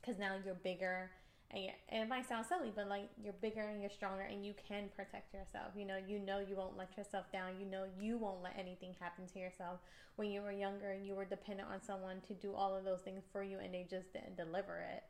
because 0.00 0.18
now 0.18 0.34
you're 0.44 0.54
bigger 0.54 1.10
And 1.54 2.02
it 2.02 2.08
might 2.08 2.28
sound 2.28 2.46
silly, 2.46 2.72
but 2.74 2.88
like 2.88 3.10
you're 3.22 3.34
bigger 3.42 3.62
and 3.62 3.80
you're 3.80 3.90
stronger 3.90 4.22
and 4.22 4.44
you 4.44 4.54
can 4.68 4.88
protect 4.96 5.34
yourself. 5.34 5.72
You 5.76 5.84
know, 5.86 5.98
you 5.98 6.18
know 6.18 6.38
you 6.40 6.56
won't 6.56 6.78
let 6.78 6.96
yourself 6.96 7.30
down. 7.32 7.60
You 7.60 7.66
know 7.66 7.84
you 8.00 8.18
won't 8.18 8.42
let 8.42 8.58
anything 8.58 8.94
happen 9.00 9.26
to 9.34 9.38
yourself. 9.38 9.80
When 10.16 10.30
you 10.30 10.42
were 10.42 10.52
younger, 10.52 10.92
and 10.92 11.06
you 11.06 11.14
were 11.14 11.26
dependent 11.26 11.68
on 11.70 11.82
someone 11.82 12.20
to 12.28 12.34
do 12.34 12.54
all 12.54 12.74
of 12.76 12.84
those 12.84 13.02
things 13.02 13.24
for 13.32 13.42
you 13.42 13.58
and 13.58 13.74
they 13.74 13.86
just 13.88 14.12
didn't 14.12 14.36
deliver 14.36 14.78
it. 14.96 15.04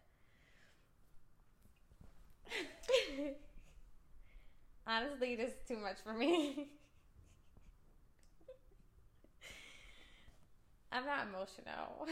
Honestly, 4.87 5.35
this 5.37 5.51
is 5.53 5.57
too 5.67 5.77
much 5.77 5.97
for 6.05 6.13
me. 6.13 6.69
I'm 10.93 11.07
not 11.07 11.27
emotional, 11.29 12.07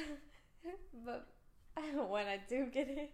but 1.04 1.26
when 2.08 2.26
I 2.26 2.40
do 2.48 2.66
get 2.66 2.88
it, 2.88 3.10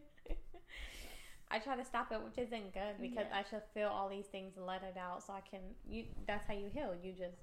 I 1.51 1.59
try 1.59 1.77
to 1.77 1.85
stop 1.85 2.11
it, 2.13 2.21
which 2.23 2.39
isn't 2.39 2.75
good 2.75 3.01
because 3.01 3.27
yeah. 3.31 3.39
I 3.39 3.45
should 3.49 3.63
feel 3.73 3.89
all 3.89 4.09
these 4.09 4.27
things, 4.27 4.55
let 4.57 4.83
it 4.83 4.97
out, 4.99 5.23
so 5.25 5.33
I 5.33 5.41
can. 5.49 5.61
You 5.89 6.05
that's 6.27 6.47
how 6.47 6.55
you 6.55 6.69
heal. 6.73 6.95
You 7.01 7.13
just 7.13 7.37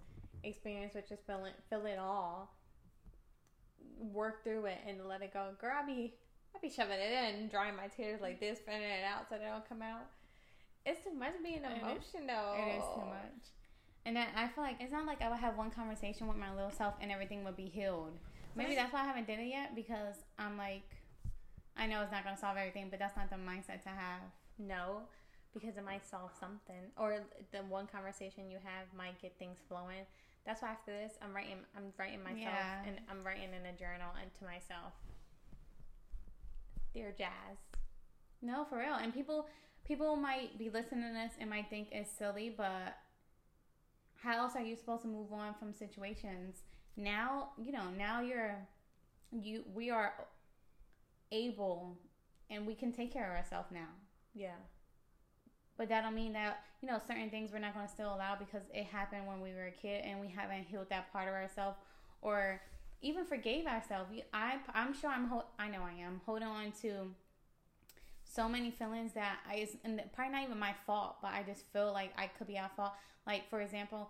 experience 0.44 0.94
what 0.94 1.10
you're 1.10 1.20
feeling, 1.26 1.54
feel 1.70 1.86
it 1.86 1.98
all, 2.00 2.54
work 4.00 4.44
through 4.44 4.66
it, 4.66 4.80
and 4.88 5.06
let 5.08 5.22
it 5.22 5.34
go. 5.34 5.50
Girl, 5.60 5.72
I 5.82 5.86
be 5.86 6.14
I 6.56 6.60
be 6.62 6.70
shoving 6.70 7.00
it 7.00 7.12
in, 7.12 7.48
drying 7.48 7.76
my 7.76 7.88
tears 7.88 8.22
like 8.22 8.40
this, 8.40 8.60
spinning 8.60 8.84
it 8.84 9.04
out 9.04 9.28
so 9.30 9.38
they 9.38 9.46
don't 9.46 9.68
come 9.68 9.82
out. 9.82 10.06
It's 10.86 11.04
too 11.04 11.14
much 11.14 11.34
being 11.44 11.64
emotional. 11.64 12.54
It 12.56 12.78
is 12.78 12.84
too 12.94 13.06
much. 13.06 13.44
And 14.06 14.16
then 14.16 14.28
I 14.36 14.48
feel 14.50 14.64
like 14.64 14.78
it's 14.80 14.92
not 14.92 15.06
like 15.06 15.22
I 15.22 15.30
would 15.30 15.40
have 15.40 15.58
one 15.58 15.72
conversation 15.72 16.28
with 16.28 16.38
my 16.38 16.54
little 16.54 16.72
self 16.72 16.96
and 17.02 17.12
everything 17.12 17.44
would 17.46 17.56
be 17.56 17.68
healed. 17.68 18.12
Maybe 18.56 18.76
that's 18.76 18.94
why 18.94 19.02
I 19.02 19.06
haven't 19.06 19.28
done 19.28 19.40
it 19.40 19.50
yet 19.50 19.76
because 19.76 20.18
I'm 20.38 20.58
like, 20.58 20.84
I 21.78 21.88
know 21.88 22.02
it's 22.02 22.12
not 22.12 22.24
going 22.24 22.36
to 22.36 22.42
solve 22.42 22.58
everything, 22.58 22.88
but 22.90 23.00
that's 23.00 23.18
not 23.18 23.30
the 23.30 23.38
mindset 23.38 23.82
to 23.84 23.90
have. 23.90 24.22
No, 24.60 25.02
because 25.54 25.78
it 25.78 25.86
might 25.86 26.06
solve 26.06 26.32
something, 26.40 26.92
or 26.98 27.22
the 27.52 27.60
one 27.70 27.88
conversation 27.88 28.52
you 28.52 28.58
have 28.64 28.86
might 28.96 29.20
get 29.22 29.34
things 29.40 29.58
flowing. 29.68 30.06
That's 30.46 30.62
why 30.62 30.70
after 30.70 30.92
this, 30.92 31.14
I'm 31.22 31.34
writing. 31.34 31.58
I'm 31.76 31.94
writing 31.98 32.22
myself, 32.22 32.54
yeah. 32.54 32.86
and 32.86 33.00
I'm 33.10 33.24
writing 33.24 33.50
in 33.50 33.66
a 33.66 33.74
journal 33.78 34.12
and 34.22 34.30
to 34.38 34.44
myself. 34.44 34.94
Dear 36.94 37.14
Jazz. 37.18 37.58
No, 38.42 38.66
for 38.70 38.78
real. 38.78 38.94
And 38.94 39.14
people, 39.14 39.48
people 39.86 40.16
might 40.16 40.58
be 40.60 40.70
listening 40.70 41.08
to 41.08 41.14
this 41.14 41.34
and 41.40 41.50
might 41.50 41.70
think 41.70 41.90
it's 41.92 42.12
silly, 42.12 42.54
but 42.56 42.98
how 44.22 44.38
else 44.38 44.54
are 44.56 44.62
you 44.62 44.76
supposed 44.76 45.02
to 45.04 45.08
move 45.08 45.34
on 45.34 45.54
from 45.60 45.74
situations? 45.74 46.64
Now, 46.96 47.50
you 47.58 47.72
know, 47.72 47.90
now 47.98 48.22
you're 48.22 48.56
you 49.32 49.64
we 49.74 49.90
are 49.90 50.14
able 51.32 51.98
and 52.50 52.68
we 52.68 52.76
can 52.76 52.92
take 52.92 53.12
care 53.12 53.30
of 53.32 53.36
ourselves 53.36 53.70
now. 53.72 53.90
Yeah. 54.34 54.60
But 55.78 55.90
that 55.90 56.04
don't 56.04 56.14
mean 56.14 56.34
that, 56.34 56.60
you 56.82 56.88
know, 56.88 57.02
certain 57.08 57.32
things 57.32 57.52
we're 57.52 57.60
not 57.60 57.74
going 57.74 57.88
to 57.88 57.92
still 57.92 58.14
allow 58.14 58.36
because 58.38 58.62
it 58.72 58.86
happened 58.86 59.26
when 59.26 59.42
we 59.42 59.54
were 59.54 59.68
a 59.68 59.72
kid 59.72 60.04
and 60.06 60.20
we 60.20 60.28
haven't 60.28 60.66
healed 60.66 60.90
that 60.90 61.12
part 61.12 61.28
of 61.28 61.34
ourselves 61.34 61.78
or 62.22 62.62
even 63.04 63.26
forgave 63.26 63.68
ourselves. 63.68 64.10
I 64.34 64.58
I'm 64.74 64.94
sure 64.94 65.10
I'm 65.10 65.30
I 65.60 65.68
know 65.68 65.84
I 65.84 66.02
am 66.02 66.22
holding 66.26 66.48
on 66.48 66.72
to 66.82 67.14
so 68.24 68.50
many 68.50 68.72
feelings 68.72 69.12
that 69.14 69.40
I 69.48 69.68
and 69.84 70.02
probably 70.14 70.34
not 70.34 70.44
even 70.44 70.58
my 70.58 70.74
fault, 70.88 71.18
but 71.22 71.32
I 71.34 71.44
just 71.44 71.66
feel 71.72 71.92
like 71.94 72.12
I 72.18 72.28
could 72.28 72.48
be 72.48 72.58
at 72.58 72.76
fault. 72.76 72.94
Like 73.28 73.50
for 73.50 73.62
example, 73.62 74.10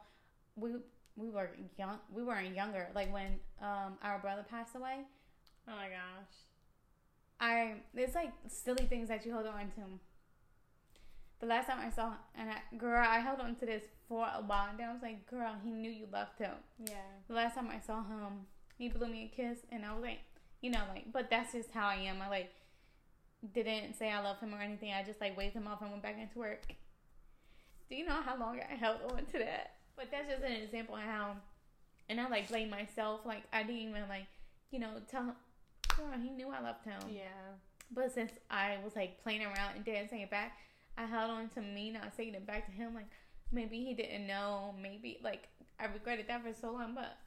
we 0.56 0.72
we 1.16 1.30
were 1.30 1.50
young. 1.78 2.00
We 2.14 2.24
weren't 2.24 2.56
younger. 2.56 2.88
Like 2.96 3.12
when 3.12 3.40
um 3.62 3.98
our 4.02 4.20
brother 4.20 4.46
passed 4.50 4.76
away. 4.76 5.00
Oh 5.68 5.76
my 5.76 5.90
gosh. 5.90 6.34
I 7.40 7.74
it's 7.96 8.16
like 8.16 8.32
silly 8.48 8.86
things 8.86 9.10
that 9.10 9.26
you 9.26 9.34
hold 9.34 9.48
on 9.48 9.72
to. 9.76 9.82
The 11.40 11.48
last 11.48 11.68
time 11.68 11.80
I 11.86 11.90
saw 11.90 12.14
and 12.36 12.50
I, 12.50 12.78
girl, 12.78 13.06
I 13.06 13.20
held 13.20 13.42
on 13.42 13.56
to 13.56 13.66
this 13.66 13.84
for 14.08 14.26
a 14.26 14.42
while, 14.42 14.70
and 14.70 14.80
then 14.80 14.88
I 14.88 14.94
was 14.94 15.02
like, 15.02 15.30
"Girl, 15.30 15.54
he 15.62 15.72
knew 15.72 15.92
you 15.92 16.08
loved 16.12 16.40
him." 16.40 16.54
Yeah. 16.80 17.10
The 17.28 17.34
last 17.34 17.56
time 17.56 17.70
I 17.70 17.82
saw 17.82 18.02
him, 18.02 18.46
he 18.78 18.90
blew 18.90 19.08
me 19.08 19.32
a 19.32 19.36
kiss, 19.36 19.60
and 19.72 19.86
I 19.86 19.94
was 19.94 20.02
like, 20.02 20.20
you 20.62 20.72
know, 20.72 20.82
like, 20.90 21.12
but 21.12 21.30
that's 21.30 21.54
just 21.54 21.72
how 21.72 21.88
I 21.88 21.96
am. 21.96 22.22
I 22.22 22.30
like 22.30 22.54
didn't 23.54 23.96
say 23.98 24.10
I 24.10 24.22
love 24.22 24.40
him 24.40 24.54
or 24.54 24.62
anything. 24.62 24.94
I 24.94 25.04
just 25.04 25.20
like 25.20 25.38
waved 25.38 25.56
him 25.56 25.68
off 25.68 25.82
and 25.82 25.92
went 25.92 26.04
back 26.04 26.18
into 26.20 26.40
work. 26.40 26.66
Do 27.90 27.96
you 27.96 28.06
know 28.06 28.22
how 28.22 28.38
long 28.38 28.60
I 28.60 28.76
held 28.76 29.00
on 29.12 29.26
to 29.26 29.40
that? 29.40 29.74
But 29.96 30.10
that's 30.12 30.30
just 30.30 30.44
an 30.44 30.54
example 30.54 30.96
of 30.96 31.02
how, 31.02 31.36
and 32.10 32.20
I 32.20 32.28
like 32.30 32.48
blame 32.48 32.70
myself. 32.70 33.22
Like 33.26 33.44
I 33.52 33.64
didn't 33.64 33.90
even 33.90 34.08
like, 34.10 34.28
you 34.72 34.80
know, 34.80 34.92
tell 35.10 35.24
him. 35.24 35.36
Girl, 35.96 36.08
he 36.22 36.30
knew 36.30 36.50
I 36.50 36.62
loved 36.62 36.84
him. 36.86 37.00
Yeah. 37.10 37.58
But 37.92 38.12
since 38.14 38.32
I 38.50 38.78
was 38.84 38.96
like 38.96 39.22
playing 39.22 39.44
around 39.44 39.76
and 39.76 39.86
didn't 39.86 40.10
say 40.10 40.24
it 40.24 40.32
back, 40.32 40.58
I 40.98 41.06
held 41.06 41.30
on 41.30 41.50
to 41.50 41.62
me 41.62 41.92
not 41.92 42.16
saying 42.16 42.34
it 42.34 42.48
back 42.48 42.66
to 42.66 42.72
him. 42.72 42.96
Like 42.96 43.08
maybe 43.52 43.84
he 43.84 43.94
didn't 43.94 44.26
know. 44.26 44.74
Maybe 44.82 45.20
like 45.24 45.50
I 45.80 45.86
regretted 45.86 46.28
that 46.30 46.44
for 46.44 46.54
so 46.54 46.72
long. 46.72 46.96
But 46.96 47.18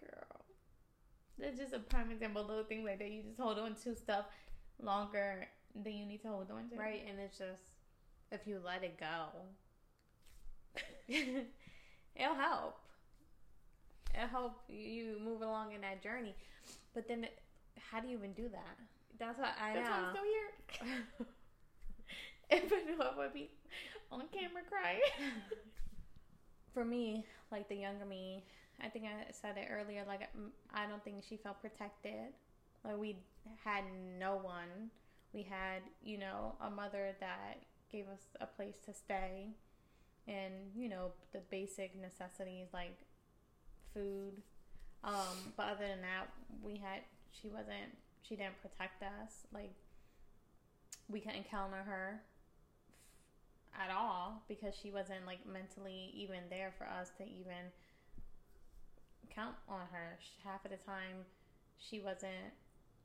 girl, 0.00 0.44
that's 1.38 1.58
just 1.58 1.72
a 1.72 1.78
prime 1.78 2.10
example. 2.10 2.44
Little 2.44 2.64
things 2.64 2.84
like 2.84 2.98
that. 2.98 3.10
You 3.10 3.22
just 3.22 3.40
hold 3.40 3.58
on 3.58 3.74
to 3.84 3.96
stuff 3.96 4.26
longer 4.82 5.48
than 5.74 5.94
you 5.94 6.06
need 6.06 6.22
to 6.22 6.28
hold 6.28 6.50
on 6.50 6.68
to. 6.70 6.76
Right, 6.76 7.02
and 7.08 7.18
it's 7.18 7.38
just 7.38 7.62
if 8.30 8.46
you 8.46 8.60
let 8.64 8.82
it 8.82 8.98
go, 8.98 9.26
it'll 12.16 12.34
help. 12.34 12.78
It'll 14.14 14.28
help 14.28 14.52
you 14.68 15.16
move 15.24 15.42
along 15.42 15.72
in 15.72 15.80
that 15.82 16.02
journey. 16.02 16.34
But 16.94 17.08
then, 17.08 17.26
how 17.78 18.00
do 18.00 18.08
you 18.08 18.18
even 18.18 18.32
do 18.32 18.48
that? 18.50 18.76
That's 19.18 19.38
what 19.38 19.54
I 19.60 19.74
That's 19.74 19.88
know. 19.88 19.94
why 19.94 19.98
I'm 19.98 20.10
still 20.10 20.24
here. 20.24 21.26
if 22.64 22.72
I 22.72 22.90
knew 22.90 23.00
I 23.00 23.16
would 23.16 23.32
be 23.32 23.50
on 24.10 24.22
camera 24.32 24.62
crying. 24.68 25.00
For 26.74 26.84
me, 26.84 27.26
like 27.50 27.68
the 27.68 27.76
younger 27.76 28.06
me, 28.06 28.44
I 28.82 28.88
think 28.88 29.04
I 29.04 29.30
said 29.32 29.56
it 29.56 29.68
earlier. 29.70 30.04
Like 30.06 30.28
I 30.74 30.86
don't 30.86 31.02
think 31.04 31.22
she 31.28 31.36
felt 31.36 31.60
protected. 31.60 32.34
Like 32.84 32.98
we 32.98 33.16
had 33.64 33.84
no 34.18 34.36
one. 34.36 34.90
We 35.32 35.42
had, 35.42 35.82
you 36.02 36.18
know, 36.18 36.54
a 36.60 36.68
mother 36.68 37.14
that 37.20 37.62
gave 37.90 38.06
us 38.08 38.20
a 38.40 38.46
place 38.46 38.76
to 38.86 38.92
stay 38.92 39.48
and 40.28 40.52
you 40.74 40.88
know 40.88 41.10
the 41.32 41.40
basic 41.50 42.00
necessities 42.00 42.68
like 42.72 42.96
food 43.92 44.32
um 45.04 45.52
but 45.56 45.66
other 45.66 45.86
than 45.86 46.00
that 46.00 46.28
we 46.62 46.76
had 46.76 47.00
she 47.32 47.48
wasn't 47.48 47.90
she 48.22 48.36
didn't 48.36 48.60
protect 48.62 49.02
us 49.02 49.46
like 49.52 49.72
we 51.08 51.20
couldn't 51.20 51.48
count 51.50 51.72
on 51.74 51.84
her 51.84 52.22
at 53.74 53.90
all 53.90 54.42
because 54.48 54.74
she 54.80 54.90
wasn't 54.90 55.26
like 55.26 55.40
mentally 55.46 56.12
even 56.14 56.38
there 56.50 56.72
for 56.78 56.84
us 56.84 57.10
to 57.18 57.24
even 57.24 57.72
count 59.34 59.54
on 59.68 59.80
her 59.90 60.18
half 60.44 60.64
of 60.64 60.70
the 60.70 60.76
time 60.78 61.24
she 61.78 62.00
wasn't 62.00 62.52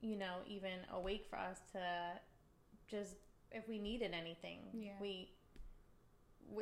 you 0.01 0.15
know 0.15 0.37
even 0.47 0.79
awake 0.93 1.25
for 1.29 1.37
us 1.37 1.59
to 1.71 1.81
just 2.89 3.15
if 3.51 3.67
we 3.67 3.79
needed 3.79 4.11
anything 4.13 4.59
yeah. 4.73 4.91
we 5.01 5.29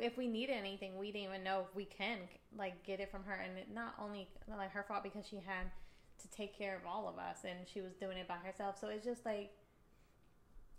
if 0.00 0.16
we 0.16 0.26
need 0.26 0.50
anything, 0.50 0.98
we 0.98 1.12
didn't 1.12 1.28
even 1.28 1.44
know 1.44 1.64
if 1.68 1.74
we 1.74 1.84
can 1.84 2.18
like 2.56 2.82
get 2.84 3.00
it 3.00 3.10
from 3.10 3.24
her, 3.24 3.34
and 3.34 3.58
it 3.58 3.68
not 3.72 3.94
only 4.02 4.28
like 4.48 4.72
her 4.72 4.84
fault 4.86 5.02
because 5.02 5.26
she 5.26 5.36
had 5.36 5.70
to 6.18 6.28
take 6.28 6.56
care 6.56 6.76
of 6.76 6.86
all 6.86 7.08
of 7.08 7.18
us, 7.18 7.38
and 7.44 7.58
she 7.72 7.80
was 7.80 7.94
doing 7.94 8.18
it 8.18 8.28
by 8.28 8.36
herself. 8.36 8.78
So 8.80 8.88
it's 8.88 9.04
just 9.04 9.24
like 9.24 9.52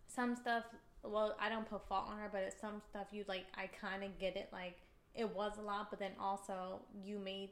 some 0.07 0.35
stuff. 0.35 0.63
Well, 1.03 1.37
I 1.39 1.49
don't 1.49 1.69
put 1.69 1.87
fault 1.87 2.05
on 2.09 2.17
her, 2.17 2.29
but 2.31 2.41
it's 2.41 2.59
some 2.59 2.81
stuff 2.89 3.07
you 3.11 3.23
like. 3.27 3.45
I 3.55 3.67
kind 3.67 4.03
of 4.03 4.17
get 4.19 4.35
it. 4.35 4.49
Like 4.51 4.77
it 5.15 5.33
was 5.33 5.53
a 5.57 5.61
lot, 5.61 5.89
but 5.89 5.99
then 5.99 6.11
also 6.19 6.81
you 6.93 7.19
made 7.19 7.51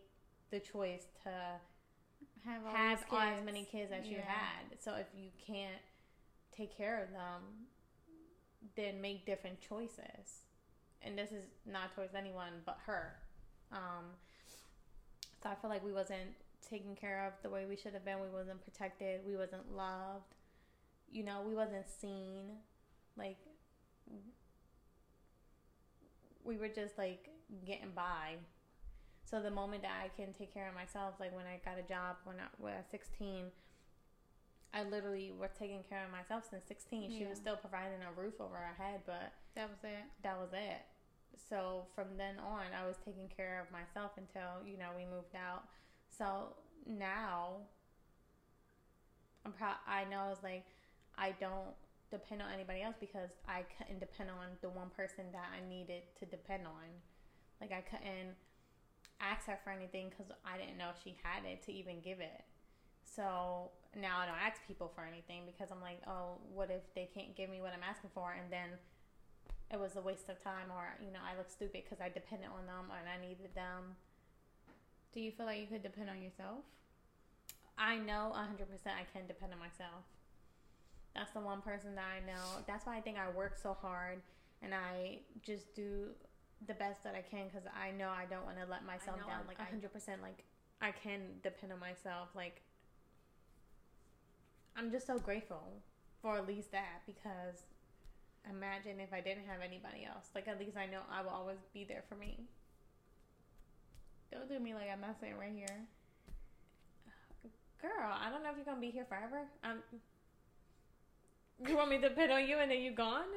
the 0.52 0.60
choice 0.60 1.06
to 1.24 1.30
have, 2.46 2.62
have 2.74 3.04
as 3.12 3.46
many 3.46 3.66
kids 3.66 3.92
as 3.92 4.06
yeah. 4.06 4.12
you 4.12 4.18
had. 4.18 4.80
So 4.80 4.96
if 4.96 5.08
you 5.16 5.30
can't 5.46 5.82
take 6.56 6.76
care 6.76 7.04
of 7.04 7.12
them, 7.12 7.42
then 8.76 9.02
make 9.02 9.26
different 9.26 9.60
choices 9.62 10.46
and 11.06 11.18
this 11.18 11.32
is 11.32 11.46
not 11.66 11.94
towards 11.96 12.16
anyone 12.16 12.52
but 12.66 12.78
her. 12.86 13.16
Um, 13.72 14.06
so 15.42 15.50
I 15.50 15.56
feel 15.56 15.70
like 15.70 15.86
we 15.86 15.94
wasn't 15.94 16.34
taken 16.68 16.96
care 16.96 17.26
of 17.28 17.34
the 17.44 17.50
way 17.50 17.66
we 17.70 17.76
should 17.76 17.94
have 17.94 18.04
been. 18.04 18.20
We 18.20 18.36
wasn't 18.36 18.64
protected. 18.64 19.22
We 19.26 19.38
wasn't 19.38 19.76
loved. 19.76 20.34
You 21.12 21.24
know, 21.24 21.44
we 21.48 21.54
wasn't 21.54 21.88
seen. 21.88 22.58
Like 23.18 23.38
we 26.44 26.58
were 26.58 26.68
just 26.68 26.98
like 26.98 27.30
getting 27.66 27.92
by. 27.96 28.36
So 29.26 29.42
the 29.42 29.52
moment 29.52 29.82
that 29.82 29.98
I 29.98 30.10
can 30.16 30.34
take 30.34 30.54
care 30.54 30.70
of 30.70 30.76
myself, 30.76 31.16
like 31.20 31.36
when 31.36 31.46
I 31.46 31.60
got 31.66 31.80
a 31.80 31.88
job 31.88 32.18
when 32.26 32.38
I 32.38 32.48
was 32.62 32.86
16, 32.92 33.46
I 34.74 34.84
literally 34.84 35.32
was 35.32 35.50
taking 35.58 35.82
care 35.90 36.06
of 36.06 36.12
myself 36.12 36.46
since 36.50 36.64
16. 36.68 37.12
She 37.12 37.26
was 37.26 37.38
still 37.38 37.56
providing 37.56 38.06
a 38.06 38.14
roof 38.20 38.36
over 38.40 38.56
our 38.56 38.76
head, 38.78 39.02
but 39.06 39.34
that 39.56 39.70
was 39.70 39.80
it. 39.84 40.06
That 40.22 40.38
was 40.38 40.50
it 40.54 40.86
so 41.50 41.86
from 41.94 42.06
then 42.18 42.36
on 42.40 42.64
i 42.82 42.88
was 42.88 42.96
taking 43.04 43.28
care 43.28 43.60
of 43.60 43.72
myself 43.72 44.12
until 44.18 44.66
you 44.66 44.78
know 44.78 44.90
we 44.96 45.04
moved 45.04 45.36
out 45.36 45.64
so 46.10 46.56
now 46.88 47.58
i'm 49.46 49.52
proud 49.52 49.76
i 49.86 50.06
know 50.06 50.30
it's 50.32 50.44
like 50.44 50.64
i 51.18 51.32
don't 51.40 51.76
depend 52.12 52.42
on 52.42 52.52
anybody 52.54 52.82
else 52.82 52.96
because 53.00 53.30
I 53.48 53.64
couldn't 53.78 54.00
depend 54.00 54.30
on 54.30 54.56
the 54.62 54.70
one 54.70 54.90
person 54.96 55.26
that 55.34 55.50
I 55.52 55.68
needed 55.68 56.04
to 56.20 56.26
depend 56.26 56.66
on. 56.68 56.88
Like 57.60 57.72
I 57.72 57.82
couldn't 57.82 58.38
ask 59.20 59.48
her 59.48 59.60
for 59.64 59.72
anything 59.72 60.10
because 60.10 60.32
I 60.46 60.58
didn't 60.58 60.78
know 60.78 60.90
if 60.96 61.02
she 61.04 61.16
had 61.24 61.46
it 61.46 61.64
to 61.64 61.72
even 61.74 62.02
give 62.02 62.20
it. 62.20 62.44
So 63.04 63.72
now 63.96 64.20
I 64.20 64.26
don't 64.26 64.42
ask 64.42 64.60
people 64.68 64.92
for 64.94 65.06
anything 65.06 65.44
because 65.46 65.72
I'm 65.72 65.82
like, 65.82 66.02
oh, 66.08 66.42
what 66.54 66.70
if 66.70 66.84
they 66.96 67.08
can't 67.14 67.36
give 67.36 67.50
me 67.50 67.62
what 67.62 67.72
I'm 67.72 67.86
asking 67.86 68.12
for, 68.14 68.34
and 68.34 68.52
then 68.52 68.76
it 69.72 69.80
was 69.80 69.96
a 69.96 70.02
waste 70.02 70.30
of 70.30 70.44
time, 70.44 70.70
or 70.70 70.98
you 71.00 71.12
know, 71.12 71.24
I 71.24 71.38
look 71.38 71.50
stupid 71.50 71.84
because 71.86 72.02
I 72.02 72.10
depended 72.10 72.50
on 72.50 72.66
them 72.66 72.92
and 72.92 73.08
I 73.08 73.22
needed 73.22 73.56
them. 73.56 73.96
Do 75.14 75.22
you 75.22 75.32
feel 75.32 75.46
like 75.46 75.60
you 75.60 75.68
could 75.68 75.84
depend 75.84 76.10
on 76.10 76.22
yourself? 76.22 76.66
I 77.78 77.98
know 77.98 78.34
100% 78.36 78.68
I 78.88 79.06
can 79.12 79.28
depend 79.28 79.54
on 79.54 79.60
myself. 79.60 80.04
That's 81.16 81.32
the 81.32 81.40
one 81.40 81.62
person 81.62 81.96
that 81.96 82.06
I 82.06 82.26
know. 82.26 82.64
That's 82.68 82.86
why 82.86 82.98
I 82.98 83.02
think 83.02 83.18
I 83.18 83.30
work 83.30 83.58
so 83.58 83.78
hard 83.82 84.22
and 84.62 84.74
I 84.74 85.20
just 85.42 85.74
do 85.74 86.10
the 86.68 86.74
best 86.74 87.04
that 87.04 87.16
I 87.16 87.22
can 87.22 87.48
because 87.48 87.68
I 87.76 87.92
know 87.92 88.10
I 88.10 88.26
don't 88.26 88.46
want 88.46 88.58
to 88.58 88.70
let 88.70 88.86
myself 88.86 89.20
down. 89.28 89.44
Like 89.48 89.60
100%, 89.60 90.22
like 90.22 90.44
I 90.82 90.92
can 90.92 91.40
depend 91.44 91.74
on 91.74 91.80
myself. 91.80 92.30
Like 92.36 92.62
I'm 94.76 94.92
just 94.92 95.08
so 95.08 95.18
grateful 95.18 95.82
for 96.22 96.38
at 96.38 96.48
least 96.48 96.72
that 96.72 97.02
because 97.06 97.64
imagine 98.50 99.00
if 99.00 99.14
I 99.14 99.22
didn't 99.22 99.46
have 99.46 99.62
anybody 99.62 100.06
else. 100.06 100.28
Like 100.34 100.48
at 100.48 100.60
least 100.60 100.78
I 100.78 100.86
know 100.86 101.02
I 101.12 101.22
will 101.22 101.30
always 101.30 101.58
be 101.74 101.84
there 101.84 102.04
for 102.08 102.16
me. 102.16 102.40
Don't 104.32 104.50
do 104.50 104.60
me 104.60 104.74
like 104.74 104.90
I'm 104.92 105.02
not 105.02 105.20
saying 105.20 105.36
right 105.40 105.54
here. 105.54 105.88
Girl, 107.82 108.10
I 108.10 108.30
don't 108.30 108.44
know 108.44 108.50
if 108.50 108.56
you're 108.56 108.66
gonna 108.66 108.82
be 108.82 108.90
here 108.90 109.06
forever. 109.06 109.44
Um, 109.64 109.80
you 111.66 111.78
want 111.78 111.90
me 111.90 111.98
to 112.00 112.10
depend 112.10 112.32
on 112.32 112.48
you 112.48 112.58
and 112.58 112.70
then 112.70 112.82
you 112.82 112.92
gone? 112.92 113.28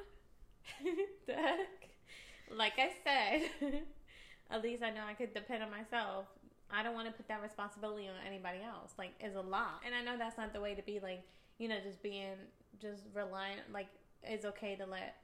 heck? 1.26 1.77
Like 2.54 2.74
I 2.78 2.90
said, 3.04 3.50
at 4.50 4.62
least 4.62 4.82
I 4.82 4.90
know 4.90 5.02
I 5.06 5.14
could 5.14 5.34
depend 5.34 5.62
on 5.62 5.70
myself. 5.70 6.26
I 6.70 6.82
don't 6.82 6.94
want 6.94 7.06
to 7.06 7.12
put 7.12 7.28
that 7.28 7.42
responsibility 7.42 8.08
on 8.08 8.14
anybody 8.26 8.58
else. 8.62 8.92
Like, 8.98 9.12
it's 9.20 9.36
a 9.36 9.40
lot. 9.40 9.80
And 9.86 9.94
I 9.94 10.02
know 10.02 10.18
that's 10.18 10.36
not 10.36 10.52
the 10.52 10.60
way 10.60 10.74
to 10.74 10.82
be, 10.82 11.00
like, 11.00 11.22
you 11.58 11.68
know, 11.68 11.76
just 11.82 12.02
being, 12.02 12.34
just 12.80 13.04
reliant. 13.14 13.72
Like, 13.72 13.88
it's 14.22 14.44
okay 14.44 14.76
to 14.76 14.84
let 14.84 15.16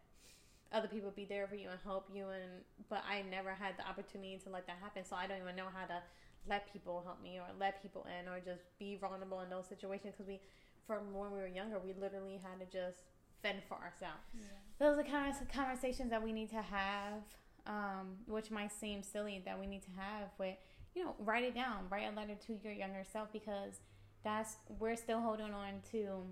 other 0.73 0.89
people 0.89 1.13
be 1.15 1.25
there 1.25 1.47
for 1.47 1.55
you 1.55 1.69
and 1.69 1.79
help 1.85 2.09
you. 2.13 2.29
And, 2.29 2.65
but 2.89 3.03
I 3.09 3.23
never 3.31 3.51
had 3.51 3.77
the 3.77 3.87
opportunity 3.87 4.41
to 4.45 4.51
let 4.51 4.67
that 4.67 4.79
happen. 4.81 5.05
So 5.05 5.17
I 5.17 5.27
don't 5.27 5.43
even 5.43 5.57
know 5.57 5.69
how 5.73 5.87
to 5.87 6.01
let 6.49 6.73
people 6.73 7.03
help 7.05 7.23
me 7.23 7.39
or 7.39 7.47
let 7.59 7.83
people 7.83 8.07
in 8.09 8.29
or 8.29 8.41
just 8.41 8.63
be 8.79 8.97
vulnerable 8.97 9.41
in 9.41 9.51
those 9.51 9.67
situations. 9.69 10.15
Because 10.17 10.29
we, 10.29 10.41
from 10.87 11.13
when 11.13 11.31
we 11.31 11.41
were 11.41 11.47
younger, 11.47 11.79
we 11.79 11.93
literally 11.93 12.41
had 12.43 12.61
to 12.61 12.67
just 12.67 13.03
fend 13.45 13.63
for 13.69 13.75
ourselves. 13.75 14.25
Yeah. 14.35 14.47
Those 14.79 14.95
are 14.95 15.03
the 15.05 15.09
kind 15.09 15.33
of 15.33 15.49
conversations 15.49 16.11
that 16.11 16.23
we 16.23 16.33
need 16.33 16.51
to 16.51 16.63
have, 16.63 17.23
um, 17.67 18.17
which 18.27 18.51
might 18.51 18.73
seem 18.73 19.03
silly 19.03 19.43
that 19.45 19.61
we 19.61 19.67
need 19.67 19.83
to 19.83 19.91
have 19.97 20.31
with 20.39 20.57
you 20.95 21.05
know, 21.05 21.15
write 21.19 21.45
it 21.45 21.55
down. 21.55 21.87
Write 21.91 22.07
a 22.13 22.17
letter 22.17 22.35
to 22.47 22.59
your 22.63 22.73
younger 22.73 23.03
self 23.11 23.33
because 23.33 23.81
that's 24.23 24.57
we're 24.79 24.97
still 24.97 25.21
holding 25.21 25.53
on 25.53 25.83
to 25.93 26.23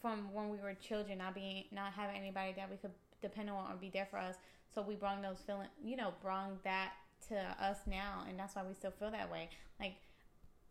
from 0.00 0.32
when 0.32 0.50
we 0.50 0.58
were 0.58 0.74
children, 0.74 1.18
not 1.18 1.34
being 1.34 1.64
not 1.72 1.92
having 1.92 2.16
anybody 2.16 2.52
that 2.56 2.70
we 2.70 2.76
could 2.76 2.92
depend 3.22 3.50
on 3.50 3.72
or 3.72 3.76
be 3.76 3.90
there 3.90 4.06
for 4.10 4.18
us. 4.18 4.36
So 4.74 4.82
we 4.82 4.94
brought 4.94 5.20
those 5.22 5.38
feeling, 5.46 5.68
you 5.82 5.96
know, 5.96 6.12
brought 6.22 6.62
that 6.64 6.92
to 7.28 7.36
us 7.60 7.78
now, 7.86 8.24
and 8.28 8.38
that's 8.38 8.54
why 8.54 8.62
we 8.66 8.74
still 8.74 8.92
feel 8.92 9.10
that 9.10 9.30
way. 9.30 9.48
Like 9.80 9.96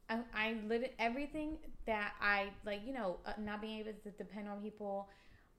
I, 0.10 0.20
I 0.34 0.58
lit 0.68 0.96
everything 1.00 1.58
that 1.86 2.14
I 2.22 2.50
like, 2.66 2.82
you 2.86 2.94
know, 2.94 3.18
uh, 3.26 3.34
not 3.40 3.62
being 3.62 3.80
able 3.80 3.94
to 4.04 4.12
depend 4.12 4.48
on 4.48 4.62
people, 4.62 5.10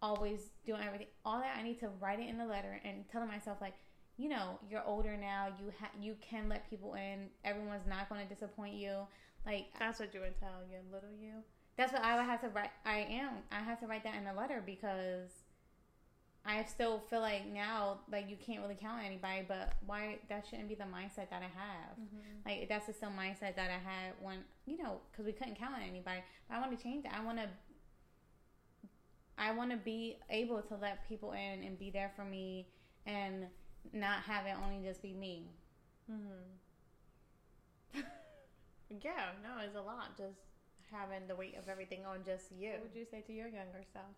always 0.03 0.51
doing 0.67 0.83
everything. 0.85 1.09
All 1.25 1.41
that 1.41 1.57
I 1.57 1.63
need 1.63 1.79
to 1.81 1.89
write 2.01 2.21
it 2.21 2.29
in 2.29 2.41
a 2.41 2.47
letter 2.47 2.81
and 2.85 3.05
telling 3.11 3.29
myself 3.29 3.59
like 3.61 3.75
you 4.21 4.29
know, 4.29 4.59
you're 4.71 4.85
older 4.85 5.17
now. 5.17 5.47
You 5.59 5.73
ha- 5.81 5.91
you 5.99 6.15
can 6.21 6.49
let 6.49 6.69
people 6.69 6.93
in. 6.95 7.29
Everyone's 7.43 7.87
not 7.89 8.11
going 8.11 8.21
to 8.21 8.29
disappoint 8.33 8.75
you. 8.75 9.07
Like 9.47 9.69
that's 9.79 9.99
what 9.99 10.13
you 10.13 10.21
would 10.21 10.39
tell 10.39 10.61
your 10.71 10.81
little 10.93 11.09
you. 11.19 11.43
That's 11.79 11.93
what 11.93 12.03
I 12.03 12.17
would 12.17 12.27
have 12.27 12.43
to 12.43 12.49
write. 12.49 12.69
I 12.85 12.99
am. 12.99 13.31
I 13.51 13.61
have 13.61 13.81
to 13.81 13.87
write 13.87 14.05
that 14.05 14.15
in 14.17 14.27
a 14.27 14.35
letter 14.35 14.63
because 14.65 15.31
I 16.45 16.65
still 16.65 17.03
feel 17.11 17.21
like 17.21 17.47
now, 17.53 18.01
like 18.11 18.31
you 18.31 18.37
can't 18.37 18.63
really 18.63 18.75
count 18.75 19.01
on 19.01 19.05
anybody. 19.05 19.45
But 19.47 19.75
why 19.87 20.19
that 20.29 20.47
shouldn't 20.49 20.69
be 20.69 20.75
the 20.75 20.85
mindset 20.85 21.29
that 21.31 21.43
I 21.43 21.51
have. 21.55 21.97
Mm-hmm. 22.01 22.49
Like 22.49 22.69
that's 22.69 22.87
the 22.87 22.95
same 22.95 23.11
mindset 23.11 23.57
that 23.57 23.71
I 23.71 23.79
had 23.79 24.15
when 24.21 24.39
you 24.67 24.79
know, 24.79 25.01
because 25.11 25.27
we 25.27 25.33
couldn't 25.33 25.57
count 25.59 25.75
on 25.75 25.83
anybody. 25.83 26.23
But 26.49 26.57
I 26.57 26.61
want 26.61 26.77
to 26.77 26.83
change 26.83 27.05
that. 27.05 27.15
I 27.15 27.25
want 27.25 27.39
to. 27.39 27.49
I 29.37 29.53
want 29.53 29.71
to 29.71 29.79
be 29.79 30.19
able 30.29 30.61
to 30.61 30.77
let 30.77 31.09
people 31.09 31.33
in 31.33 31.63
and 31.65 31.79
be 31.79 31.91
there 31.91 32.13
for 32.15 32.25
me 32.25 32.69
and 33.07 33.47
not 33.93 34.23
have 34.23 34.45
it 34.47 34.55
only 34.63 34.87
just 34.87 35.01
be 35.01 35.15
me. 35.15 35.49
Mm-hmm. 36.11 38.01
yeah, 39.03 39.33
no, 39.43 39.65
it's 39.65 39.77
a 39.77 39.81
lot. 39.81 40.17
Just 40.19 40.41
having 40.91 41.27
the 41.27 41.35
weight 41.35 41.57
of 41.57 41.69
everything 41.69 42.05
on 42.05 42.19
just 42.25 42.53
you. 42.53 42.73
What 42.73 42.83
would 42.83 42.95
you 42.95 43.07
say 43.11 43.23
to 43.23 43.33
your 43.33 43.49
younger 43.49 43.83
self? 43.93 44.13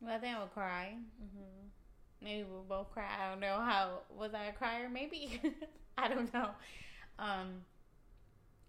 Well, 0.00 0.14
I 0.14 0.18
think 0.18 0.36
I 0.36 0.40
would 0.40 0.52
cry. 0.52 0.94
Mm-hmm. 1.22 1.68
Maybe 2.22 2.46
we'll 2.50 2.62
both 2.62 2.90
cry. 2.92 3.06
I 3.20 3.30
don't 3.30 3.40
know 3.40 3.60
how. 3.60 4.00
Was 4.16 4.34
I 4.34 4.44
a 4.44 4.52
crier? 4.52 4.88
Maybe. 4.88 5.40
I 5.98 6.08
don't 6.08 6.32
know. 6.32 6.50
Um, 7.18 7.62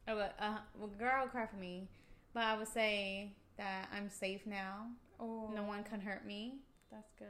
I 0.07 0.13
would, 0.13 0.29
uh, 0.39 0.57
well, 0.77 0.89
girl 0.97 1.27
cry 1.27 1.45
for 1.45 1.57
me. 1.57 1.87
But 2.33 2.43
I 2.43 2.57
would 2.57 2.67
say 2.67 3.33
that 3.57 3.89
I'm 3.93 4.09
safe 4.09 4.41
now. 4.45 4.87
Oh. 5.19 5.51
No 5.53 5.63
one 5.63 5.83
can 5.83 5.99
hurt 5.99 6.25
me. 6.25 6.59
That's 6.91 7.11
good. 7.17 7.27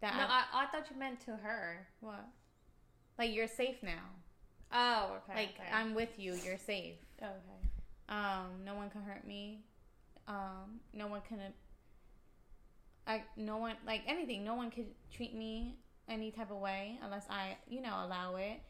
That 0.00 0.14
no, 0.14 0.22
I, 0.22 0.44
I, 0.52 0.64
I 0.64 0.66
thought 0.66 0.90
you 0.90 0.98
meant 0.98 1.20
to 1.20 1.32
her. 1.32 1.86
What? 2.00 2.26
Like 3.18 3.34
you're 3.34 3.48
safe 3.48 3.82
now. 3.82 4.02
Oh, 4.72 5.16
okay. 5.18 5.40
Like 5.40 5.54
okay. 5.60 5.70
I'm 5.72 5.94
with 5.94 6.18
you. 6.18 6.34
You're 6.44 6.58
safe. 6.58 6.96
Okay. 7.22 7.32
Um, 8.08 8.64
no 8.64 8.74
one 8.74 8.90
can 8.90 9.02
hurt 9.02 9.26
me. 9.26 9.60
Um, 10.28 10.80
no 10.92 11.06
one 11.06 11.22
can. 11.28 11.38
I 13.06 13.22
no 13.36 13.58
one 13.58 13.76
like 13.86 14.02
anything. 14.06 14.44
No 14.44 14.54
one 14.54 14.70
could 14.70 14.86
treat 15.14 15.34
me 15.34 15.78
any 16.08 16.30
type 16.30 16.50
of 16.50 16.58
way 16.58 16.98
unless 17.02 17.26
I, 17.30 17.56
you 17.68 17.80
know, 17.80 17.94
allow 18.04 18.36
it. 18.36 18.60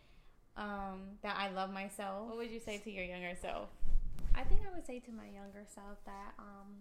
Um, 0.57 1.19
that 1.23 1.37
I 1.39 1.51
love 1.51 1.71
myself. 1.71 2.29
What 2.29 2.39
would 2.39 2.51
you 2.51 2.61
say 2.61 2.79
to 2.79 2.91
your 2.91 3.05
younger 3.05 3.37
self? 3.39 3.69
I 4.35 4.43
think 4.43 4.63
I 4.67 4.75
would 4.75 4.87
say 4.87 5.01
to 5.01 5.13
my 5.13 5.25
younger 5.25 5.65
self 5.67 5.99
that 6.07 6.33
um, 6.39 6.73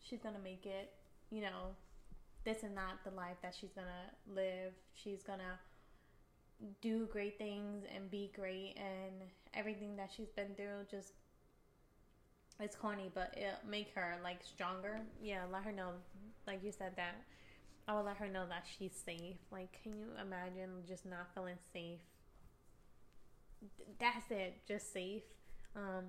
she's 0.00 0.20
gonna 0.20 0.42
make 0.42 0.64
it. 0.64 0.92
You 1.30 1.42
know, 1.42 1.74
this 2.44 2.58
is 2.58 2.70
not 2.74 3.04
the 3.04 3.10
life 3.10 3.36
that 3.42 3.54
she's 3.58 3.72
gonna 3.74 4.10
live. 4.34 4.72
She's 4.94 5.22
gonna 5.22 5.58
do 6.80 7.06
great 7.06 7.38
things 7.38 7.84
and 7.94 8.10
be 8.10 8.32
great 8.34 8.74
and 8.76 9.28
everything 9.54 9.96
that 9.96 10.10
she's 10.14 10.30
been 10.30 10.54
through 10.56 10.86
just 10.90 11.12
it's 12.60 12.76
corny 12.76 13.10
but 13.14 13.34
it 13.36 13.54
make 13.68 13.92
her 13.94 14.16
like 14.22 14.40
stronger 14.44 15.00
yeah 15.22 15.42
let 15.52 15.62
her 15.62 15.72
know 15.72 15.90
like 16.46 16.62
you 16.64 16.72
said 16.72 16.92
that 16.96 17.16
i 17.86 17.94
will 17.94 18.02
let 18.02 18.16
her 18.16 18.28
know 18.28 18.44
that 18.48 18.64
she's 18.78 18.92
safe 19.04 19.36
like 19.50 19.78
can 19.82 19.96
you 19.96 20.06
imagine 20.20 20.70
just 20.86 21.04
not 21.04 21.28
feeling 21.34 21.58
safe 21.72 22.00
that's 23.98 24.30
it 24.30 24.58
just 24.66 24.92
safe 24.92 25.22
um 25.74 26.04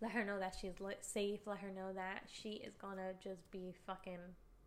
let 0.00 0.12
her 0.12 0.24
know 0.24 0.38
that 0.38 0.56
she's 0.60 0.72
safe 1.00 1.40
let 1.46 1.58
her 1.58 1.70
know 1.70 1.92
that 1.94 2.22
she 2.32 2.50
is 2.50 2.74
gonna 2.80 3.12
just 3.22 3.50
be 3.50 3.74
fucking 3.86 4.20